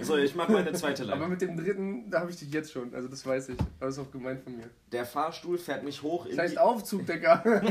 [0.02, 1.28] so, ich mache meine zweite Aber Line.
[1.28, 2.94] mit dem dritten, da habe ich dich jetzt schon.
[2.94, 3.56] Also das weiß ich.
[3.80, 4.70] Aber ist auch gemeint von mir.
[4.92, 6.58] Der Fahrstuhl fährt mich hoch in Das heißt die...
[6.58, 7.42] Aufzug, Digga.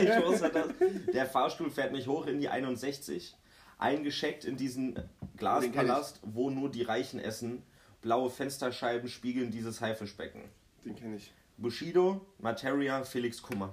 [0.00, 0.68] ich wusste das.
[1.12, 3.36] Der Fahrstuhl fährt mich hoch in die 61.
[3.78, 4.98] Eingescheckt in diesen
[5.36, 7.62] Glaspalast, wo nur die Reichen essen.
[8.04, 10.42] Blaue Fensterscheiben spiegeln dieses Haifischbecken.
[10.84, 11.32] Den kenne ich.
[11.56, 13.72] Bushido, Materia, Felix Kummer.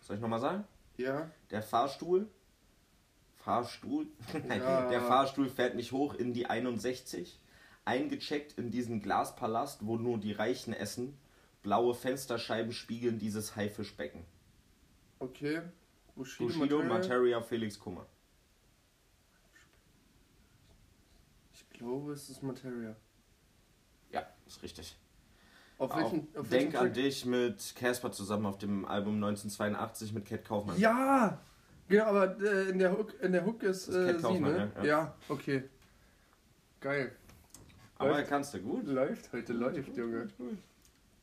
[0.00, 0.64] Soll ich nochmal sagen?
[0.96, 1.30] Ja.
[1.52, 2.28] Der Fahrstuhl.
[3.36, 4.08] Fahrstuhl?
[4.48, 4.88] Nein, Ja.
[4.90, 7.38] der Fahrstuhl fährt mich hoch in die 61.
[7.84, 11.16] Eingecheckt in diesen Glaspalast, wo nur die Reichen essen.
[11.62, 14.24] Blaue Fensterscheiben spiegeln dieses Haifischbecken.
[15.20, 15.62] Okay.
[16.16, 16.98] Bushido, Bushido, Materia.
[16.98, 18.06] Materia, Felix Kummer.
[21.76, 22.96] Ich glaube, es ist Materia.
[24.10, 24.96] Ja, ist richtig.
[25.76, 30.24] Auf welchen, auf Denk welchen an dich mit Casper zusammen auf dem Album 1982 mit
[30.24, 30.80] Cat Kaufmann.
[30.80, 31.38] Ja!
[31.86, 34.72] Genau, aber äh, in, der Hook, in der Hook ist äh, Cat Kaufmann, ne?
[34.76, 35.14] ja, Ja, ja.
[35.28, 35.64] okay.
[36.80, 37.14] Geil.
[37.98, 38.28] Aber Läuft.
[38.30, 38.86] kannst du gut.
[38.86, 40.28] Läuft heute, läuft, Junge.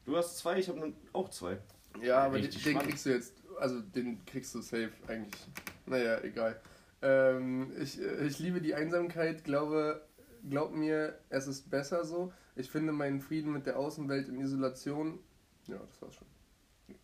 [0.05, 1.57] Du hast zwei, ich habe auch zwei.
[1.99, 5.47] Ja, aber den, den kriegst du jetzt, also den kriegst du safe eigentlich.
[5.87, 6.61] Naja, egal.
[7.01, 10.07] Ähm, ich, äh, ich liebe die Einsamkeit, glaube,
[10.49, 12.31] glaub mir, es ist besser so.
[12.55, 15.19] Ich finde meinen Frieden mit der Außenwelt in Isolation.
[15.67, 16.27] Ja, das war's schon.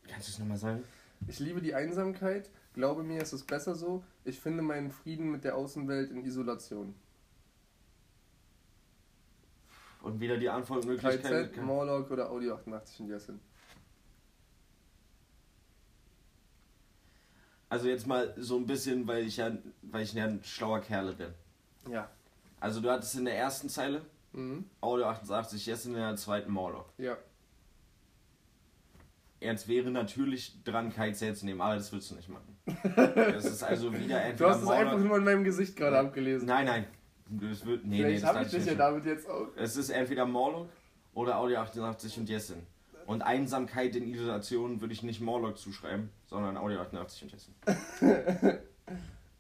[0.08, 0.84] Kannst du es nochmal sagen?
[1.28, 4.04] Ich liebe die Einsamkeit, glaube mir, es ist besser so.
[4.24, 6.96] Ich finde meinen Frieden mit der Außenwelt in Isolation.
[10.02, 11.52] Und wieder die Antwortmöglichkeit.
[11.52, 13.40] KZ, Morlock oder Audio 88 in Jessin.
[17.68, 19.52] Also jetzt mal so ein bisschen, weil ich ja,
[19.84, 21.34] weil ich ja ein schlauer Kerle bin.
[21.92, 22.10] Ja.
[22.60, 24.02] Also du hattest in der ersten Zeile
[24.34, 24.66] Mhm.
[24.82, 26.92] Audio 88, jetzt in der zweiten Morlock.
[26.98, 27.18] Ja.
[29.40, 32.58] Jetzt wäre natürlich dran, KZ zu nehmen, aber das willst du nicht machen.
[33.16, 36.48] Das ist also wieder Du entweder hast es einfach nur in meinem Gesicht gerade abgelesen.
[36.48, 36.86] Nein, nein.
[37.30, 39.48] Das wird, nee, nee, Vielleicht das habe ich dich ja damit jetzt auch.
[39.56, 40.70] Es ist entweder Morlock
[41.14, 42.64] oder Audio 88 und Jessin.
[43.06, 47.56] Und Einsamkeit in Isolation würde ich nicht Morlock zuschreiben, sondern Audio 88 und Jessin.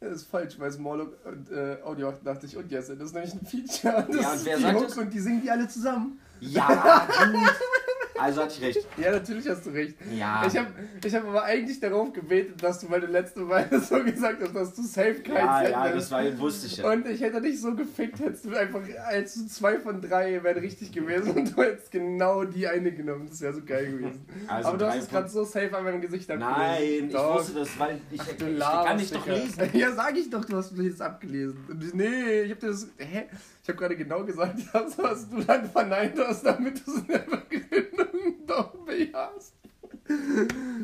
[0.02, 2.88] Das ist falsch, weil es Morlock und äh, Audio 88 und Yes.
[2.88, 4.06] Das ist nämlich ein Feature.
[4.08, 4.98] Das Ja, und ist wer die sagt Hook es?
[4.98, 6.20] Und die singen die alle zusammen.
[6.40, 7.36] Ja, gut.
[8.20, 8.88] Also hatte ich recht.
[8.98, 9.96] Ja, natürlich hast du recht.
[10.12, 10.44] Ja.
[10.46, 10.68] Ich habe
[11.04, 14.56] ich hab aber eigentlich darauf gebetet, dass du, weil du letzte Mal so gesagt hast,
[14.56, 15.74] dass du safe keins ja, hättest.
[15.74, 16.92] ja, das war, wusste ich ja.
[16.92, 20.60] Und ich hätte dich so gefickt, hättest du einfach, als du zwei von drei wären
[20.60, 23.28] richtig gewesen und du hättest genau die eine genommen.
[23.30, 24.26] Das wäre so geil gewesen.
[24.48, 27.08] Also aber du hast es gerade so safe an meinem Gesicht Nein, abgelesen.
[27.08, 27.36] ich Doch.
[27.38, 29.70] wusste das, weil ich, ich, Du ich laberst, kann nicht doch lesen.
[29.74, 31.58] Ja, sag ich doch, du hast mir das abgelesen.
[31.82, 32.88] Ich, nee, ich hab dir das.
[32.98, 33.26] Hä?
[33.70, 37.08] Ich hab gerade genau gesagt, das hast du dann verneint hast, damit du es in
[37.08, 39.54] der Begründung doch bejahst.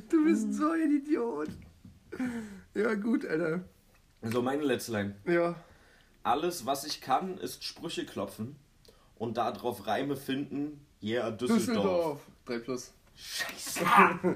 [0.07, 1.49] Du bist so ein Idiot.
[2.75, 3.63] Ja, gut, Alter.
[4.21, 5.15] So, meine letzte Line.
[5.25, 5.55] Ja.
[6.21, 8.55] Alles, was ich kann, ist Sprüche klopfen
[9.15, 10.85] und darauf Reime finden.
[11.01, 11.65] Yeah, Düsseldorf.
[11.65, 12.21] Düsseldorf.
[12.45, 12.93] 3 plus.
[13.15, 13.79] Scheiße,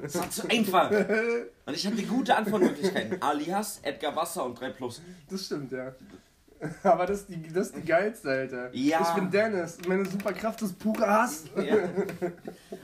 [0.02, 0.90] das war zu einfach.
[1.66, 3.22] Und ich hatte gute Antwortmöglichkeiten.
[3.22, 5.02] Alias, Edgar Wasser und 3 Plus.
[5.30, 5.94] Das stimmt, ja.
[6.84, 8.70] Aber das ist die, das ist die geilste, Alter.
[8.76, 9.02] Ja.
[9.02, 9.78] Ich bin Dennis.
[9.88, 11.46] Meine Superkraft ist purer Hass.
[11.56, 11.90] Ja.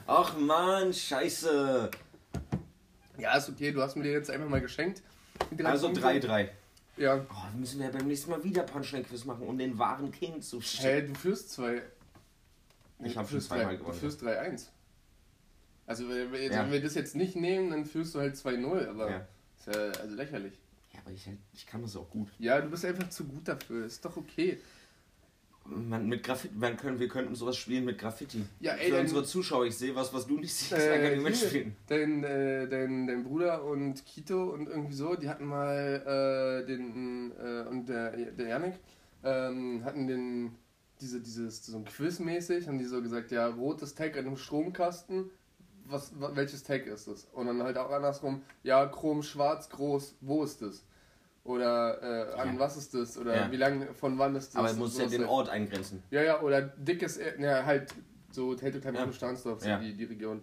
[0.08, 1.92] Ach man, scheiße.
[3.18, 3.72] Ja, ist okay.
[3.72, 5.02] Du hast mir den jetzt einfach mal geschenkt.
[5.64, 6.08] Also Punkte.
[6.08, 6.50] 3-3.
[6.98, 7.16] Ja.
[7.16, 10.60] Oh, dann müssen wir beim nächsten Mal wieder Punchline-Quiz machen, um den wahren King zu
[10.60, 11.14] Hey, stellen.
[11.14, 11.82] du führst zwei.
[13.04, 13.94] Ich Du hab schon zweimal gewonnen.
[13.94, 14.68] Du führst 3-1.
[15.86, 16.72] Also, wenn wir, Ja.
[16.72, 18.88] wir das jetzt nicht nehmen, dann führst du halt 2-0.
[18.90, 19.28] Aber Ja.
[19.60, 20.54] ist ja also lächerlich.
[21.06, 22.30] Aber ich, ich kann das auch gut.
[22.40, 23.86] Ja, du bist einfach zu gut dafür.
[23.86, 24.58] Ist doch okay.
[25.68, 28.44] Man, mit Graffiti, man können, wir könnten sowas spielen mit Graffiti.
[28.60, 31.02] Ja, ey, Für dann- unsere Zuschauer, ich sehe was, was du nicht siehst, Äh, dann
[31.04, 31.76] kann ich mitspielen.
[31.88, 37.32] Dein, äh, dein, dein Bruder und Kito und irgendwie so, die hatten mal äh, den
[37.40, 38.76] äh, und der, der Janik
[39.24, 40.56] ähm, hatten den
[41.02, 44.38] diese dieses so ein Quiz mäßig haben die so gesagt ja rotes Tag an einem
[44.38, 45.30] Stromkasten
[45.88, 50.16] was wa- welches Tag ist es und dann halt auch andersrum ja Chrom schwarz groß
[50.22, 50.86] wo ist es
[51.46, 52.60] oder äh, an Ja.
[52.60, 53.52] was ist das oder Ja.
[53.52, 55.30] wie lang von wann ist das Aber und musst ja den halt.
[55.30, 56.04] Ort eingrenzen.
[56.12, 57.94] Ja, ja, oder dickes, ja, halt
[58.32, 59.12] so Teltow-Time Ja.
[59.14, 59.80] Stahnsdorf, so Ja.
[59.80, 60.42] die, die Region.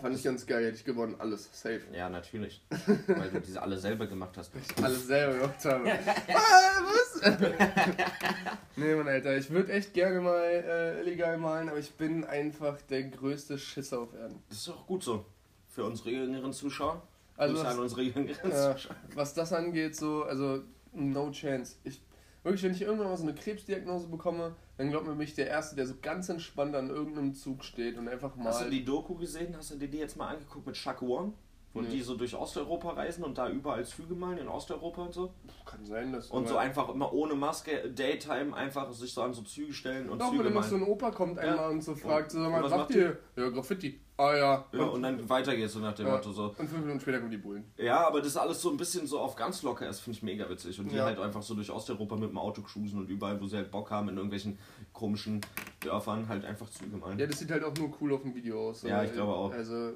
[0.00, 1.80] Fand ich ganz geil, hätte ich gewonnen, alles, safe.
[1.90, 2.62] Ja, natürlich.
[3.06, 4.52] Weil du diese alle selber gemacht hast.
[4.82, 5.90] Alles selber gemacht habe.
[5.90, 7.22] ah, was?
[8.76, 12.78] nee, Mann, Alter, ich würde echt gerne mal äh, illegal malen, aber ich bin einfach
[12.82, 14.42] der größte Schisser auf Erden.
[14.50, 15.24] Das ist auch gut so.
[15.70, 17.02] Für unsere jüngeren Zuschauer.
[17.36, 18.02] Also, Grüße an was, unsere
[18.48, 18.76] Ja.
[19.14, 20.62] Was das angeht, so, also,
[20.92, 21.76] no chance.
[21.84, 22.00] Ich,
[22.42, 25.76] wirklich, wenn ich irgendwann mal so eine Krebsdiagnose bekomme, dann glaubt mir mich der Erste,
[25.76, 28.46] der so ganz entspannt an irgendeinem Zug steht und einfach mal.
[28.46, 29.54] Hast du die Doku gesehen?
[29.56, 31.32] Hast du dir die jetzt mal angeguckt mit Chuck One?
[31.76, 31.88] Wo Nee.
[31.90, 35.30] die so durch Osteuropa reisen und da überall Züge malen in Osteuropa und so?
[35.66, 36.30] Kann sein, dass.
[36.30, 40.18] Und so einfach immer ohne Maske, Daytime, einfach sich so an so Züge stellen und
[40.20, 41.68] Doch, Züge wenn noch so ein Opa kommt einmal Ja.
[41.68, 43.18] und so fragt, so, sag Und mal, was macht ihr?
[43.36, 44.00] Ja, Graffiti.
[44.18, 44.64] Ah ja.
[44.72, 46.12] Ja, und dann weiter geht's so nach dem Ja.
[46.12, 46.44] Motto so.
[46.56, 47.64] Und fünf Minuten später kommen die Bullen.
[47.76, 50.22] Ja, aber das ist alles so ein bisschen so auf ganz locker ist, finde ich
[50.22, 50.80] mega witzig.
[50.80, 51.04] Und die Ja.
[51.04, 53.90] halt einfach so durch Osteuropa mit dem Auto cruisen und überall, wo sie halt Bock
[53.90, 54.58] haben, in irgendwelchen
[54.94, 55.42] komischen
[55.80, 57.18] Dörfern halt einfach Züge malen.
[57.18, 58.80] Ja, das sieht halt auch nur cool auf dem Video aus.
[58.80, 58.88] so.
[58.88, 59.52] Ja, ich glaube auch.
[59.52, 59.92] Also,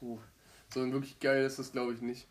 [0.00, 0.18] puh.
[0.74, 2.26] So wirklich geil ist das, glaube ich, nicht.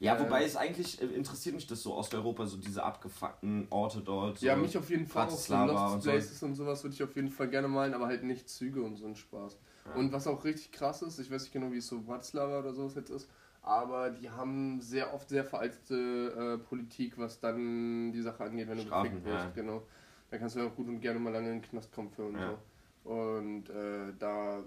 [0.00, 4.00] Ja, Äh, wobei es eigentlich äh, interessiert mich das so Osteuropa, so diese abgefuckten Orte
[4.00, 4.38] dort.
[4.38, 6.10] So Ja, mich auf jeden Fall auch so Bratislava Lost und so.
[6.10, 8.96] Places und sowas würde ich auf jeden Fall gerne malen, aber halt nicht Züge und
[8.96, 9.58] so ein Spaß.
[9.86, 9.94] Ja.
[9.94, 12.72] Und was auch richtig krass ist, ich weiß nicht genau, wie es so Bratislava oder
[12.72, 13.28] sowas jetzt ist,
[13.62, 18.78] aber die haben sehr oft sehr veraltete äh, Politik, was dann die Sache angeht, wenn
[18.78, 19.44] du Strafen, gefickt wirst.
[19.44, 19.52] ja.
[19.54, 19.86] Genau.
[20.30, 22.24] Da kannst du ja auch gut und gerne mal lange in den Knast kommen für
[22.24, 22.46] und Ja.
[22.46, 22.58] so.
[23.04, 24.62] Und äh, da äh,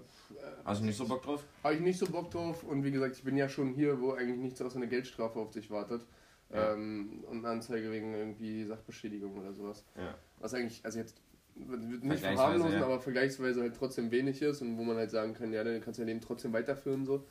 [0.64, 1.42] Hast du nicht so Bock drauf?
[1.64, 4.12] habe ich nicht so Bock drauf und wie gesagt, ich bin ja schon hier, wo
[4.12, 6.06] eigentlich nichts außer eine Geldstrafe auf dich wartet.
[6.52, 6.74] Ja.
[6.74, 9.84] Ähm, und eine Anzeige wegen irgendwie Sachbeschädigung oder sowas.
[9.96, 10.14] Ja.
[10.38, 11.16] Was eigentlich, also jetzt
[11.56, 12.84] nicht verharmlosen, ja.
[12.84, 15.98] aber vergleichsweise halt trotzdem wenig ist und wo man halt sagen kann, ja, dann kannst
[15.98, 17.24] du dein Leben trotzdem weiterführen so.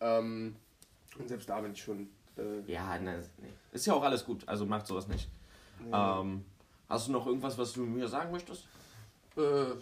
[0.00, 0.54] Ähm,
[1.18, 2.10] und selbst da bin ich schon.
[2.36, 3.48] Äh, Ja, ne, nee.
[3.72, 5.30] Ist ja auch alles gut, also macht sowas nicht.
[5.90, 6.20] ja.
[6.20, 6.44] Ähm,
[6.88, 8.68] hast du noch irgendwas, was du mir sagen möchtest?
[9.36, 9.74] äh,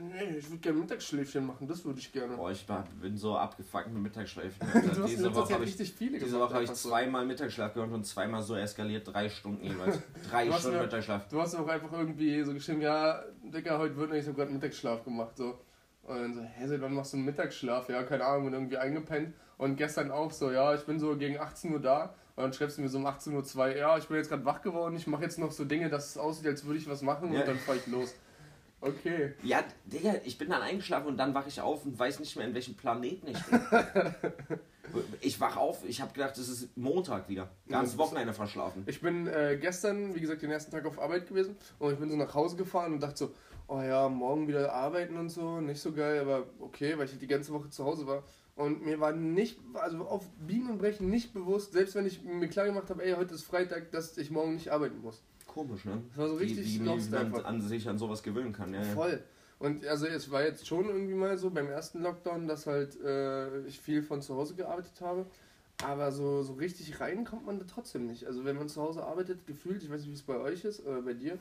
[0.00, 2.36] nee, ich würde gerne Mittagsschläfchen machen, das würde ich gerne.
[2.36, 2.66] Boah, ich
[3.00, 4.58] bin so abgefuckt mit Mittagsschläfen.
[4.72, 8.42] du hast diese Woche habe ich, diese Woche hab ich zweimal Mittagsschlaf gehört und zweimal
[8.42, 9.98] so eskaliert, drei Stunden jeweils.
[10.30, 11.28] Drei Stunden mir- Mittagsschlaf.
[11.28, 14.52] Du hast auch einfach irgendwie so geschrieben, ja, Dicker, heute wird nicht, ich habe gerade
[14.52, 15.36] Mittagsschlaf gemacht.
[15.36, 15.58] So.
[16.02, 17.88] Und dann so, hä, seit wann machst du einen Mittagsschlaf?
[17.88, 19.34] Ja, keine Ahnung, und irgendwie eingepennt.
[19.58, 22.14] Und gestern auch so, ja, ich bin so gegen 18 Uhr da.
[22.36, 24.62] Und dann schreibst du mir so um 18.02 Uhr, ja, ich bin jetzt gerade wach
[24.62, 27.32] geworden, ich mache jetzt noch so Dinge, dass es aussieht, als würde ich was machen
[27.34, 27.40] Ja.
[27.40, 28.14] und dann fahr ich los.
[28.82, 29.34] Okay.
[29.42, 32.46] Ja, Digga, ich bin dann eingeschlafen und dann wache ich auf und weiß nicht mehr,
[32.46, 33.60] in welchem Planeten ich bin.
[35.20, 37.50] ich wach auf, ich habe gedacht, es ist Montag wieder.
[37.68, 38.84] Ganz Wochenende verschlafen.
[38.86, 42.10] Ich bin äh, gestern, wie gesagt, den ersten Tag auf Arbeit gewesen und ich bin
[42.10, 43.34] so nach Hause gefahren und dachte so,
[43.68, 47.22] oh ja, morgen wieder arbeiten und so, nicht so geil, aber okay, weil ich halt
[47.22, 48.24] die ganze Woche zu Hause war.
[48.56, 52.48] Und mir war nicht, also auf Biegen und Brechen nicht bewusst, selbst wenn ich mir
[52.48, 55.22] klar gemacht habe, ey, heute ist Freitag, dass ich morgen nicht arbeiten muss.
[55.50, 56.00] Komisch, ne?
[56.10, 57.44] Das war so richtig wie, wie, wie lost man einfach.
[57.44, 58.72] an sich an sowas gewöhnen kann.
[58.72, 58.94] Ja, ja.
[58.94, 59.20] Voll.
[59.58, 63.60] Und also es war jetzt schon irgendwie mal so beim ersten Lockdown, dass halt äh,
[63.66, 65.26] ich viel von zu Hause gearbeitet habe.
[65.82, 68.26] Aber so, so richtig rein kommt man da trotzdem nicht.
[68.26, 70.86] Also wenn man zu Hause arbeitet, gefühlt, ich weiß nicht, wie es bei euch ist,
[70.86, 71.36] oder bei dir,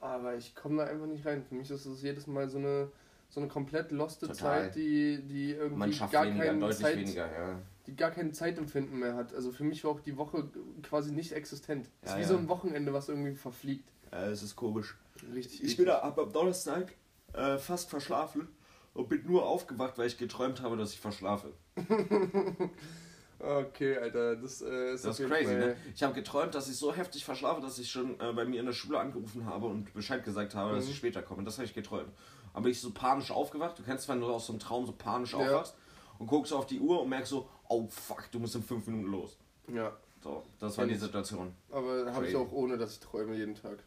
[0.00, 1.42] aber ich komme da einfach nicht rein.
[1.42, 2.88] Für mich ist es jedes Mal so eine,
[3.28, 4.64] so eine komplett loste Total.
[4.64, 7.58] Zeit, die, die irgendwie Man schafft gar weniger, keinen deutlich Zeit, weniger, ja.
[7.86, 9.34] Die gar kein Zeitempfinden mehr hat.
[9.34, 10.48] Also für mich war auch die Woche
[10.82, 11.88] quasi nicht existent.
[12.02, 12.28] Es ist Ja, wie ja.
[12.28, 13.88] so ein Wochenende, was irgendwie verfliegt.
[14.10, 14.96] Äh, es ist komisch.
[15.34, 15.62] Richtig.
[15.62, 16.94] Ich bin da ab am Donnerstag
[17.32, 18.48] äh, fast verschlafen
[18.94, 21.52] und bin nur aufgewacht, weil ich geträumt habe, dass ich verschlafe.
[23.40, 25.76] Okay, Alter, das äh, ist Das ist crazy, ne?
[25.94, 28.66] Ich habe geträumt, dass ich so heftig verschlafe, dass ich schon äh, bei mir in
[28.66, 30.90] der Schule angerufen habe und Bescheid gesagt habe, dass Mhm.
[30.92, 31.42] ich später komme.
[31.44, 32.10] Das habe ich geträumt.
[32.52, 33.78] Aber bin ich so panisch aufgewacht.
[33.78, 35.40] Du kennst, wenn du aus so einem Traum so panisch Ja.
[35.40, 35.76] aufwachst
[36.18, 39.10] und guckst auf die Uhr und merkst so, oh fuck, du musst in fünf Minuten
[39.10, 39.36] los.
[39.72, 40.94] Ja, So, das war die.
[40.94, 41.54] Situation.
[41.70, 43.78] aber habe ich auch ohne, dass ich träume jeden Tag.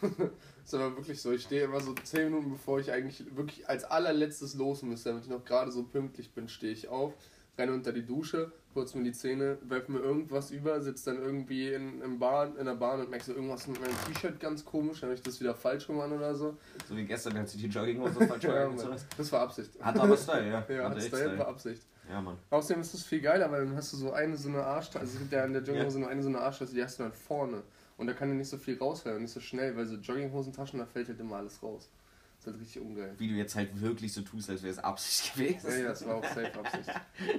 [0.64, 1.32] ist aber wirklich so.
[1.32, 5.24] Ich stehe immer so 10 Minuten, bevor ich eigentlich wirklich als allerletztes los müsste, damit
[5.24, 7.12] ich noch gerade so pünktlich bin, stehe ich auf,
[7.58, 11.72] renne unter die Dusche, putze mir die Zähne, werfe mir irgendwas über, sitze dann irgendwie
[11.72, 15.00] in, im Bahn, in der Bahn und merke so irgendwas mit meinem T-Shirt ganz komisch,
[15.00, 16.56] dann habe ich das wieder falsch rum an oder so.
[16.88, 19.06] So wie gestern, als ich die Jogginghose falsch Ja, hast.
[19.18, 19.78] das war Absicht.
[19.80, 20.66] Hat aber Style, ja.
[20.74, 21.46] Ja, Hat das echt war Style.
[21.46, 21.82] Absicht.
[22.08, 22.36] Ja, Mann.
[22.50, 25.12] Außerdem ist das viel geiler, weil dann hast du so eine so eine Arschtasse, also
[25.14, 27.12] es gibt ja in der Jogginghose nur eine so eine Arschtasse, die hast du dann
[27.12, 27.62] vorne.
[27.96, 30.78] Und da kann dir nicht so viel rausfallen und nicht so schnell, weil so Jogginghosentaschen,
[30.80, 31.88] da fällt halt immer alles raus.
[32.36, 33.14] Das ist halt richtig ungeil.
[33.16, 35.70] Wie du jetzt halt wirklich so tust, als wäre es Absicht gewesen.
[35.70, 36.90] Ja, ja, das war auch safe Absicht.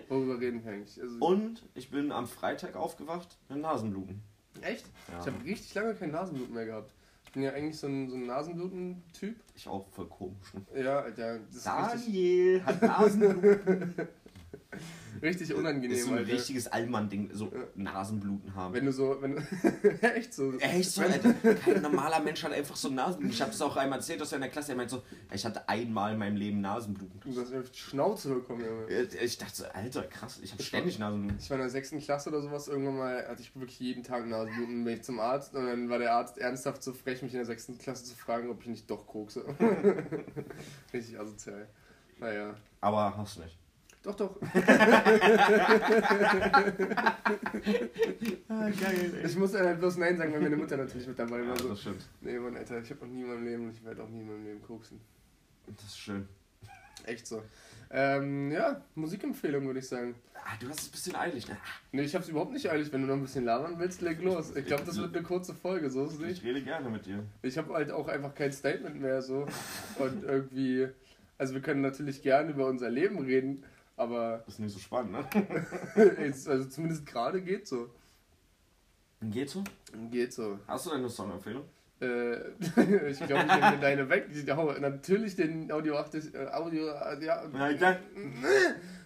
[0.10, 1.00] Worüber reden wir eigentlich?
[1.00, 4.22] Also, Und ich bin am Freitag aufgewacht mit Nasenbluten.
[4.62, 4.86] echt?
[5.12, 5.20] Ja.
[5.20, 6.92] Ich habe richtig lange kein Nasenbluten mehr gehabt.
[7.26, 9.36] Ich bin ja eigentlich so ein, so ein Nasenbluten-Typ.
[9.56, 10.54] Ich auch voll komisch.
[10.54, 10.82] Ne?
[10.84, 13.94] Ja, Alter, Daniel hat Nasenbluten.
[15.22, 16.32] richtig unangenehm, ist so ein Alter.
[16.34, 17.64] richtiges Allmann-Ding, so Ja.
[17.76, 18.74] Nasenbluten haben.
[18.74, 19.38] Wenn du so, wenn
[20.02, 20.54] echt so.
[20.60, 21.34] Echt so, Alter.
[21.56, 23.32] Kein normaler Mensch hat einfach so Nasenbluten.
[23.34, 24.72] Ich habe das auch einmal erzählt aus einer Klasse.
[24.74, 25.02] Er meint so,
[25.34, 27.20] ich hatte einmal in meinem Leben Nasenbluten.
[27.24, 28.88] Du hast auf die Schnauze bekommen, Junge.
[29.24, 31.38] Ich dachte so, Alter, krass, ich habe ständig Nasenbluten.
[31.40, 34.28] Ich war in der sechsten Klasse oder sowas, irgendwann mal hatte ich wirklich jeden Tag
[34.28, 37.38] Nasenbluten, bin ich zum Arzt und dann war der Arzt ernsthaft so frech, mich in
[37.40, 39.46] der sechsten Klasse zu fragen, ob ich nicht doch kokse.
[40.94, 41.68] Richtig asozial.
[42.20, 42.56] Naja.
[42.82, 43.58] Aber hast nicht.
[44.06, 44.40] Doch, doch.
[48.50, 49.26] ah, geil, ey.
[49.26, 51.58] Ich muss dann halt bloß Nein sagen, weil meine Mutter natürlich mit dabei Ja, war.
[51.58, 51.70] So.
[51.70, 52.08] das stimmt.
[52.22, 54.20] Nee, Mann, Alter, ich habe noch nie in meinem Leben und ich werde auch nie
[54.20, 55.02] in meinem Leben koksen.
[55.68, 56.28] Das ist schön.
[57.06, 57.42] Echt so.
[57.90, 60.16] Ähm, ja, Musikempfehlung würde ich sagen.
[60.36, 61.58] Ah, du hast es ein bisschen eilig, ne?
[61.92, 62.92] Nee, ich hab's überhaupt nicht eilig.
[62.94, 64.56] Wenn du noch ein bisschen labern willst, leg los.
[64.56, 66.38] Ich glaube, das wird eine kurze Folge, so ist es nicht.
[66.40, 67.24] Ich rede gerne mit dir.
[67.42, 69.48] Ich habe halt auch einfach kein Statement mehr so.
[69.98, 70.90] Und irgendwie.
[71.38, 73.64] Also, wir können natürlich gerne über unser Leben reden,
[73.98, 75.68] aber Das ist nicht so spannend, ne?
[76.20, 77.90] jetzt, also zumindest gerade geht so.
[79.22, 79.64] Geht so?
[80.12, 80.60] Geht so.
[80.68, 81.64] Hast du denn eine Songempfehlung?
[82.02, 82.36] Äh,
[83.10, 84.28] ich glaube, ich nehme deine weg.
[84.32, 87.98] Ich hau natürlich den Audio 80, äh, Audio, äh, ja, nein.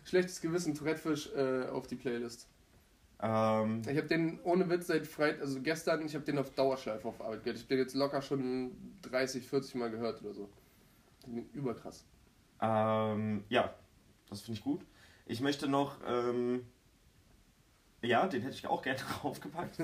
[0.03, 2.47] Schlechtes Gewissen, Tourettefisch äh, auf die Playlist.
[3.21, 7.07] Ähm, Ich habe den ohne Witz seit Freitag, also gestern, ich habe den auf Dauerschleife
[7.07, 7.57] auf Arbeit gehört.
[7.57, 8.71] Ich habe den jetzt locker schon
[9.03, 10.49] 30, 40 Mal gehört oder so.
[11.53, 12.05] Überkrass.
[12.61, 13.73] ähm, ja,
[14.29, 14.81] das finde ich gut.
[15.25, 16.65] Ich möchte noch, ähm,
[18.01, 19.77] ja, den hätte ich auch gerne draufgepackt.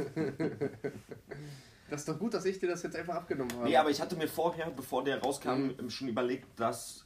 [1.89, 3.65] Das ist doch gut, dass ich dir das jetzt einfach abgenommen habe.
[3.69, 5.89] Nee, aber ich hatte mir vorher, bevor der rauskam, Mhm.
[5.89, 7.05] schon überlegt, dass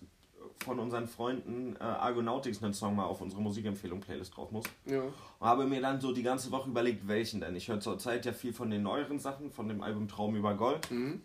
[0.64, 4.66] von unseren Freunden äh, Argonautics einen Song mal auf unsere Musikempfehlung-Playlist drauf muss.
[4.86, 5.02] ja.
[5.02, 5.14] Und
[5.48, 7.56] habe mir dann so die ganze Woche überlegt, welchen denn.
[7.56, 10.90] Ich höre zurzeit ja viel von den neueren Sachen, von dem Album Traum über Gold.
[10.92, 11.22] Mhm.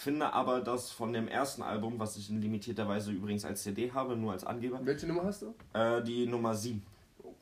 [0.00, 3.92] Finde aber, dass von dem ersten Album, was ich in limitierter Weise übrigens als CD
[3.92, 5.54] habe, nur als Angeber, Welche Nummer hast du?
[5.74, 6.82] äh, die Nummer 7,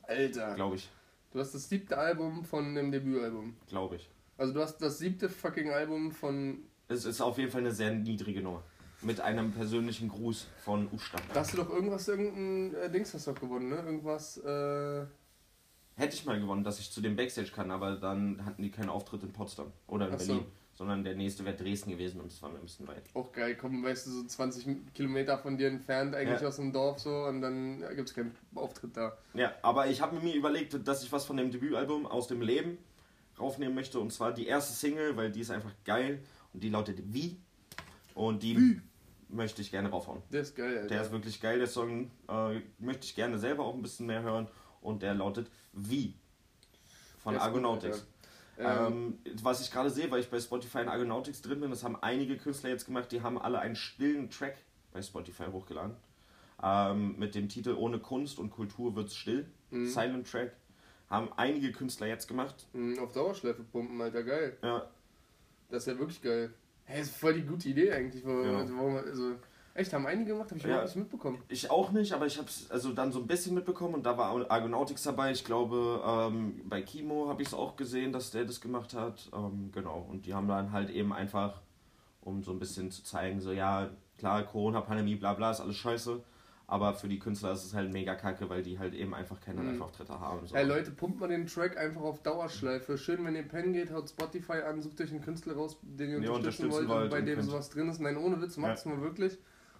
[0.03, 0.55] Alter.
[0.55, 0.89] glaube ich.
[1.31, 3.55] Du hast das siebte Album von dem Debütalbum.
[3.69, 4.09] Glaube ich.
[4.37, 6.57] Also du hast das siebte fucking Album von.
[6.89, 8.61] Es ist auf jeden Fall eine sehr niedrige Nummer.
[9.01, 11.17] Mit einem persönlichen Gruß von Usta.
[11.33, 13.77] Da hast du doch irgendwas, irgendein äh, Dings hast du doch gewonnen, ne?
[13.77, 15.05] Irgendwas, äh.
[15.95, 18.89] Hätte ich mal gewonnen, dass ich zu dem Backstage kann, aber dann hatten die keinen
[18.89, 20.45] Auftritt in Potsdam oder in Ach so.
[20.79, 23.03] Sondern der nächste wäre Dresden gewesen und es war mir ein bisschen weit.
[23.13, 26.47] Auch geil, komm, weißt du, so 20 Kilometer von dir entfernt, eigentlich Ja.
[26.47, 29.17] aus dem Dorf so, und dann ja, gibt's keinen Auftritt da.
[29.33, 32.77] Ja, aber ich habe mir überlegt, dass ich was von dem Debütalbum aus dem Leben
[33.37, 33.99] raufnehmen möchte.
[33.99, 36.23] Und zwar die erste Single, weil die ist einfach geil.
[36.53, 37.35] Und die lautet Wie.
[38.15, 38.79] Und die
[39.27, 40.21] möchte ich gerne raufhauen.
[40.31, 40.87] Der ist geil, Alter.
[40.87, 42.09] Der ist wirklich geil, der Song.
[42.29, 44.47] Äh, möchte ich gerne selber auch ein bisschen mehr hören.
[44.79, 46.13] Und der lautet Wie.
[47.21, 47.97] Von gut, Argonautics.
[47.97, 48.07] Alter.
[48.59, 51.83] Ähm, Ähm, was ich gerade sehe, weil ich bei Spotify in Argonautics drin bin, das
[51.83, 54.57] haben einige Künstler jetzt gemacht, die haben alle einen stillen Track
[54.91, 55.95] bei Spotify hochgeladen.
[56.61, 59.45] Ähm, mit dem Titel Ohne Kunst und Kultur wird's still.
[59.71, 59.87] Mhm.
[59.87, 60.51] Silent Track.
[61.09, 62.67] Haben einige Künstler jetzt gemacht.
[62.73, 64.57] mh, auf Dauerschleife pumpen, Alter, geil.
[64.61, 64.87] Ja,
[65.69, 66.53] Das ist ja wirklich geil.
[66.85, 68.25] Hey, ist voll die gute Idee eigentlich.
[68.25, 68.57] Wo, Ja.
[68.57, 69.35] also, warum, also,
[69.73, 70.69] echt, haben einige gemacht, habe ich Ja.
[70.69, 71.43] überhaupt nicht mitbekommen.
[71.47, 74.17] ich auch nicht, aber ich habe es also dann so ein bisschen mitbekommen und da
[74.17, 75.31] war Argonautics dabei.
[75.31, 79.29] Ich glaube, ähm, bei Kimo habe ich es auch gesehen, dass der das gemacht hat.
[79.33, 81.61] Ähm, genau, und die haben dann halt eben einfach,
[82.21, 86.21] um so ein bisschen zu zeigen, so ja, klar, Corona-Pandemie, bla bla, ist alles scheiße.
[86.71, 89.61] Aber für die Künstler ist es halt mega kacke, weil die halt eben einfach keine
[89.61, 89.69] Mhm.
[89.71, 90.45] Live-Auftritte haben.
[90.45, 90.53] So.
[90.55, 92.95] Ey Leute, pumpt mal den Track einfach auf Dauerschleife.
[92.95, 96.19] Schön, wenn ihr pennen geht, haut Spotify an, sucht euch einen Künstler raus, den ihr
[96.21, 97.99] Ja, unterstützen unterstützen wollt, und wollt bei und dem könnt- sowas drin ist.
[97.99, 99.39] Nein, ohne Witz, macht's mal wirklich.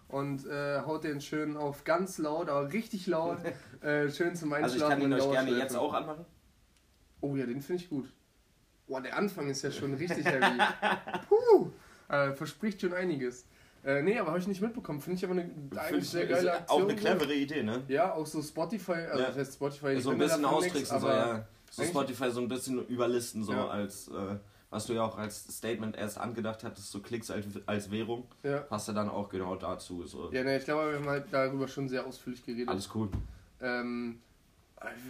[0.10, 3.38] Und äh, haut den schön auf ganz laut, aber richtig laut.
[3.82, 4.64] äh, schön zum Einschlafen.
[4.64, 6.26] also ich kann ihn euch gerne jetzt auch anmachen.
[7.22, 8.12] Oh ja, den finde ich gut.
[8.88, 10.58] Boah, der Anfang ist ja schon richtig heavy.
[11.28, 11.70] Puh,
[12.12, 13.46] äh, verspricht schon einiges.
[13.86, 15.00] Äh, nee, aber habe ich nicht mitbekommen.
[15.00, 16.82] Finde ich aber eine eigentlich ich- sehr geile Aktion.
[16.82, 17.84] Auch eine clevere Idee, ne?
[17.88, 19.28] Ja, auch so Spotify, also Ja.
[19.28, 21.48] das heißt Spotify, so ein bisschen davon nix, austricksen, so, ja.
[21.72, 23.68] So Spotify so ein bisschen überlisten, so Ja.
[23.70, 24.38] als, äh,
[24.70, 28.60] was du ja auch als Statement erst angedacht hattest, so Klicks als, als Währung, Ja.
[28.60, 30.06] passt ja dann auch genau dazu.
[30.06, 30.32] So.
[30.32, 32.70] Ja, ne, ich glaube, wir haben halt darüber schon sehr ausführlich geredet.
[32.70, 33.10] Alles cool.
[33.62, 34.20] Ähm,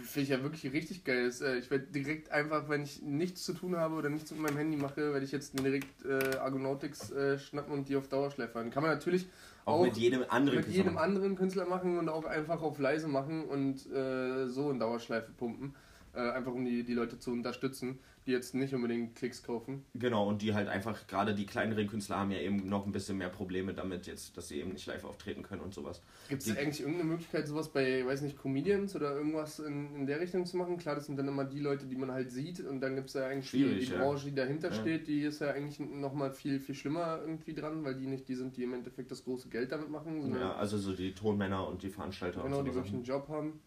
[0.02, 1.26] Finde ich ja wirklich richtig geil.
[1.26, 4.40] Das, äh, Ich werde direkt einfach, wenn ich nichts zu tun habe oder nichts mit
[4.40, 8.54] meinem Handy mache, werde ich jetzt direkt äh, Argonautics äh, schnappen und die auf Dauerschleife
[8.54, 8.70] hören.
[8.70, 9.28] Kann man natürlich
[9.64, 11.04] Auch, auch mit jedem anderen mit Künstler jedem machen.
[11.04, 15.76] anderen Künstler machen und auch einfach auf leise machen und äh, so in Dauerschleife pumpen.
[16.12, 19.84] Äh, einfach um die, die Leute zu unterstützen, die jetzt nicht unbedingt Klicks kaufen.
[19.94, 23.16] Genau, und die halt einfach, gerade die kleineren Künstler haben ja eben noch ein bisschen
[23.16, 26.02] mehr Probleme damit jetzt, dass sie eben nicht live auftreten können und sowas.
[26.28, 30.06] Gibt es Die- eigentlich irgendeine Möglichkeit, sowas bei, weiß nicht, Comedians oder irgendwas in, in
[30.06, 30.76] der Richtung zu machen?
[30.78, 33.14] Klar, das sind dann immer die Leute, die man halt sieht und dann gibt es
[33.14, 33.98] ja eigentlich die, die ja.
[33.98, 34.74] Branche, die dahinter Ja.
[34.74, 38.34] steht, die ist ja eigentlich nochmal viel, viel schlimmer irgendwie dran, weil die nicht die
[38.34, 41.82] sind, die im Endeffekt das große Geld damit machen, Ja, also so die Tonmänner und
[41.82, 42.76] die Veranstalter genau, und die so.
[42.76, 43.60] wirklich einen Job haben.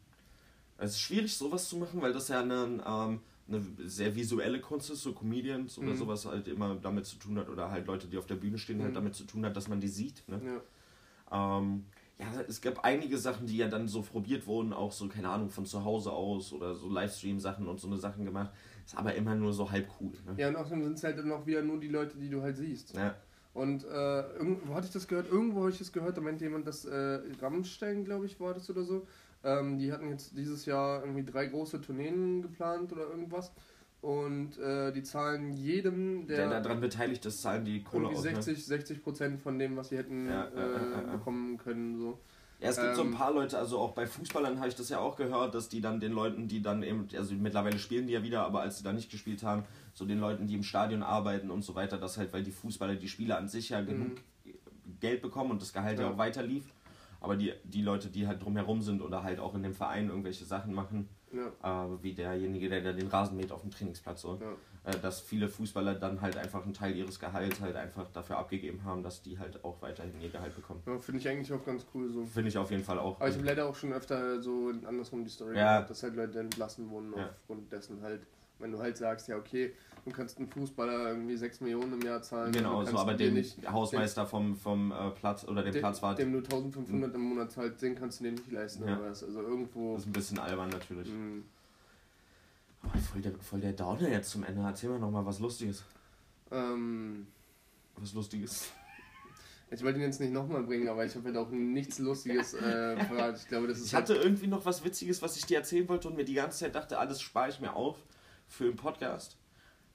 [0.77, 4.89] Es ist schwierig, sowas zu machen, weil das ja eine, ähm, eine sehr visuelle Kunst
[4.89, 5.97] ist, so Comedians oder Mhm.
[5.97, 8.81] sowas halt immer damit zu tun hat, oder halt Leute, die auf der Bühne stehen,
[8.81, 8.95] halt Mhm.
[8.95, 10.23] damit zu tun hat, dass man die sieht.
[10.27, 10.41] Ne?
[11.31, 11.57] Ja.
[11.59, 11.85] Ähm,
[12.19, 15.49] ja, es gab einige Sachen, die ja dann so probiert wurden, auch so, keine Ahnung,
[15.49, 18.51] von zu Hause aus oder so Livestream-Sachen und so eine Sachen gemacht.
[18.85, 20.11] Ist aber immer nur so halb cool.
[20.25, 20.33] Ne?
[20.37, 22.57] ja, und außerdem sind es halt dann auch wieder nur die Leute, die du halt
[22.57, 22.95] siehst.
[22.95, 23.15] Ja.
[23.53, 26.65] Und äh, irgendwo hatte ich das gehört, irgendwo habe ich das gehört, da meinte jemand,
[26.67, 29.05] dass äh, Rammstein, glaube ich, war das oder so.
[29.43, 33.51] Ähm, die hatten jetzt dieses Jahr irgendwie drei große Tourneen geplant oder irgendwas.
[34.01, 38.23] Und äh, die zahlen jedem, der, Der daran beteiligt ist, zahlen die Kohle irgendwie aus.
[38.25, 38.43] Ne?
[38.43, 41.97] 60, 60 Prozent von dem, was sie hätten Ja, äh, bekommen können.
[41.97, 42.19] So.
[42.59, 44.89] Ja, es gibt so ein Ähm, paar Leute, also auch bei Fußballern habe ich das
[44.89, 48.13] ja auch gehört, dass die dann den Leuten, die dann eben, also mittlerweile spielen die
[48.13, 49.63] ja wieder, aber als sie da nicht gespielt haben,
[49.93, 52.95] so den Leuten, die im Stadion arbeiten und so weiter, das halt, weil die Fußballer,
[52.95, 54.11] die Spieler an sich ja genug
[54.99, 56.11] Geld bekommen und das Gehalt ja, Ja.
[56.11, 56.65] auch weiter lief.
[57.23, 60.43] Aber die, die Leute, die halt drumherum sind oder halt auch in dem Verein irgendwelche
[60.43, 64.39] Sachen machen, Ja, äh, wie derjenige, der, der den Rasen mäht auf dem Trainingsplatz, so,
[64.41, 64.91] ja.
[64.91, 68.83] äh, dass viele Fußballer dann halt einfach einen Teil ihres Gehalts halt einfach dafür abgegeben
[68.83, 70.83] haben, dass die halt auch weiterhin ihr Gehalt bekommen.
[70.85, 72.25] ja Finde ich eigentlich auch ganz cool so.
[72.25, 73.15] Finde ich auf jeden Fall auch.
[73.21, 75.75] Aber ich habe leider auch schon öfter so andersrum die Story Ja.
[75.75, 78.27] gehört, dass halt Leute entlassen wurden aufgrund dessen halt,
[78.59, 79.73] wenn du halt sagst, ja okay,
[80.05, 82.51] du kannst einen Fußballer irgendwie 6 Millionen im Jahr zahlen.
[82.51, 86.39] Genau, so, aber den Hausmeister vom, vom äh, Platz oder den dem, Platzwart, dem du
[86.39, 88.99] 1500 im Monat zahlt, den kannst du dir nicht leisten Ja.
[89.01, 89.93] Also irgendwo.
[89.93, 91.07] das ist ein bisschen albern natürlich.
[91.09, 91.41] mh,
[92.83, 94.61] Aber voll der, voll der Downer jetzt zum Ende.
[94.61, 95.83] Erzähl mir noch mal was Lustiges.
[96.51, 97.27] ähm,
[97.95, 98.71] Was Lustiges.
[99.71, 102.95] ich wollte ihn jetzt nicht nochmal bringen, aber ich habe halt auch nichts Lustiges äh,
[103.07, 103.37] parat.
[103.37, 106.07] Ich glaube, das ist Ich hatte irgendwie noch was Witziges, was ich dir erzählen wollte
[106.09, 107.97] und mir die ganze Zeit dachte, alles spare ich mir auf
[108.47, 109.37] für den Podcast.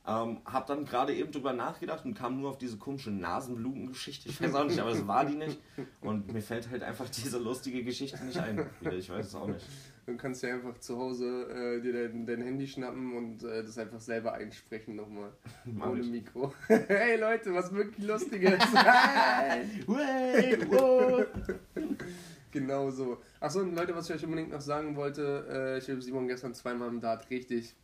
[0.09, 4.31] Ähm, hab dann gerade eben drüber nachgedacht und kam nur auf diese komische Nasenblutengeschichte.
[4.31, 5.59] Ich weiß auch nicht, aber es war die nicht.
[6.01, 8.65] Und mir fällt halt einfach diese lustige Geschichte nicht ein.
[8.91, 9.67] Ich weiß es auch nicht.
[10.07, 13.77] Du kannst ja einfach zu Hause äh, dir dein, dein Handy schnappen und äh, das
[13.77, 15.31] einfach selber einsprechen nochmal.
[15.67, 16.11] Mach Ohne ich.
[16.11, 16.55] Mikro.
[16.69, 18.59] hey Leute, was wirklich Lustiges.
[22.51, 23.19] Genau so.
[23.41, 26.55] Achso, und Leute, was ich euch unbedingt noch sagen wollte, äh, ich habe Simon gestern
[26.55, 27.75] zweimal im Dart richtig.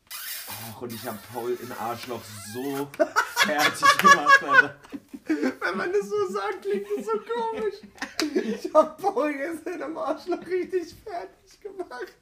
[0.72, 2.88] Ach, und ich hab Paul in Arschloch so
[3.36, 4.76] fertig gemacht, Alter.
[5.26, 7.74] Wenn man das so sagt, klingt das so komisch.
[8.34, 12.14] Ich hab Paul gestern am Arschloch richtig fertig gemacht.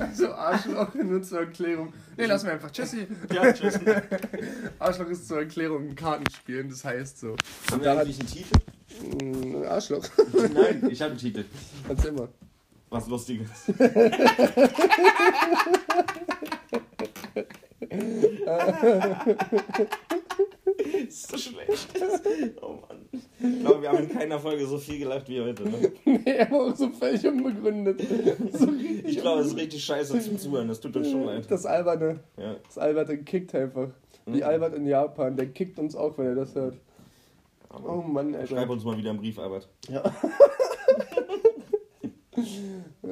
[0.00, 1.92] Also Arschloch nur zur Erklärung.
[2.16, 2.70] Ne, lass mir einfach.
[2.70, 3.06] Tschüssi.
[3.32, 3.78] Ja, tschüss.
[4.78, 7.36] Arschloch ist zur Erklärung ein Kartenspielen, das heißt so.
[7.70, 9.24] Haben wir eigentlich einen Titel?
[9.24, 10.04] Mm, Arschloch.
[10.54, 11.44] Nein, ich habe einen Titel.
[11.88, 12.28] Erzähl mal.
[12.90, 13.50] Was Lustiges.
[21.08, 21.88] ist so schlecht.
[22.62, 23.08] Oh Mann.
[23.12, 25.64] Ich glaube, wir haben in keiner Folge so viel gelacht wie heute.
[25.64, 25.92] Ne?
[26.04, 28.00] Nee, aber auch so völlig unbegründet.
[28.52, 28.68] So
[29.04, 30.68] Ich glaube, es ist richtig scheiße zum Zuhören.
[30.68, 31.50] Das tut uns schon leid.
[31.50, 32.20] Das Alberne.
[32.36, 32.56] Ja.
[32.66, 33.88] Das Alberte kickt einfach.
[34.26, 34.42] Wie Mhm.
[34.42, 36.76] Albert in Japan, der kickt uns auch, wenn er das hört.
[37.70, 38.46] Oh Aber Mann, Alter.
[38.56, 39.68] schreib uns mal wieder einen Brief, Albert.
[39.88, 40.02] Ja.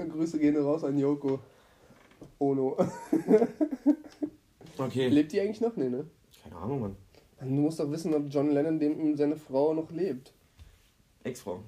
[0.12, 1.40] Grüße gehen raus an Yoko.
[2.38, 2.76] Ono.
[4.78, 5.09] Okay.
[5.09, 5.76] Lebt die eigentlich noch?
[5.76, 6.05] Nee, ne?
[6.42, 6.97] Keine Ahnung, Mann.
[7.40, 10.32] Du musst doch wissen, ob John Lennon dem seine Frau noch lebt.
[11.24, 11.61] Ex-Frau.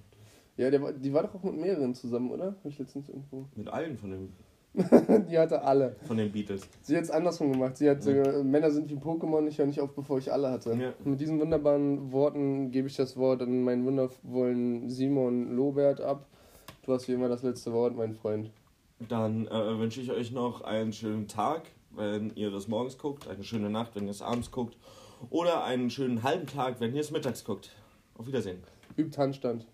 [0.57, 2.47] Ja, der, die war doch auch mit mehreren zusammen, oder?
[2.47, 3.47] Hab ich letztens irgendwo.
[3.55, 4.33] Mit allen von den,
[5.31, 5.97] die hatte alle.
[6.07, 6.63] von den Beatles.
[6.83, 7.77] Sie hat es andersrum gemacht.
[7.77, 10.75] Sie hat äh, Männer sind wie Pokémon, ich höre nicht auf, bevor ich alle hatte.
[10.75, 10.93] Ja.
[11.05, 16.27] Mit diesen wunderbaren Worten gebe ich das Wort an meinen wundervollen Simon Lobert ab.
[16.89, 18.51] Du hast wie immer das letzte Wort, mein Freund.
[18.99, 23.45] Dann äh, wünsche ich euch noch einen schönen Tag, wenn ihr das morgens guckt, eine
[23.45, 24.79] schöne Nacht, wenn ihr es abends guckt,
[25.29, 27.73] oder einen schönen halben Tag, wenn ihr es mittags guckt.
[28.15, 28.63] Auf Wiedersehen.
[28.97, 29.67] Übt Handstand.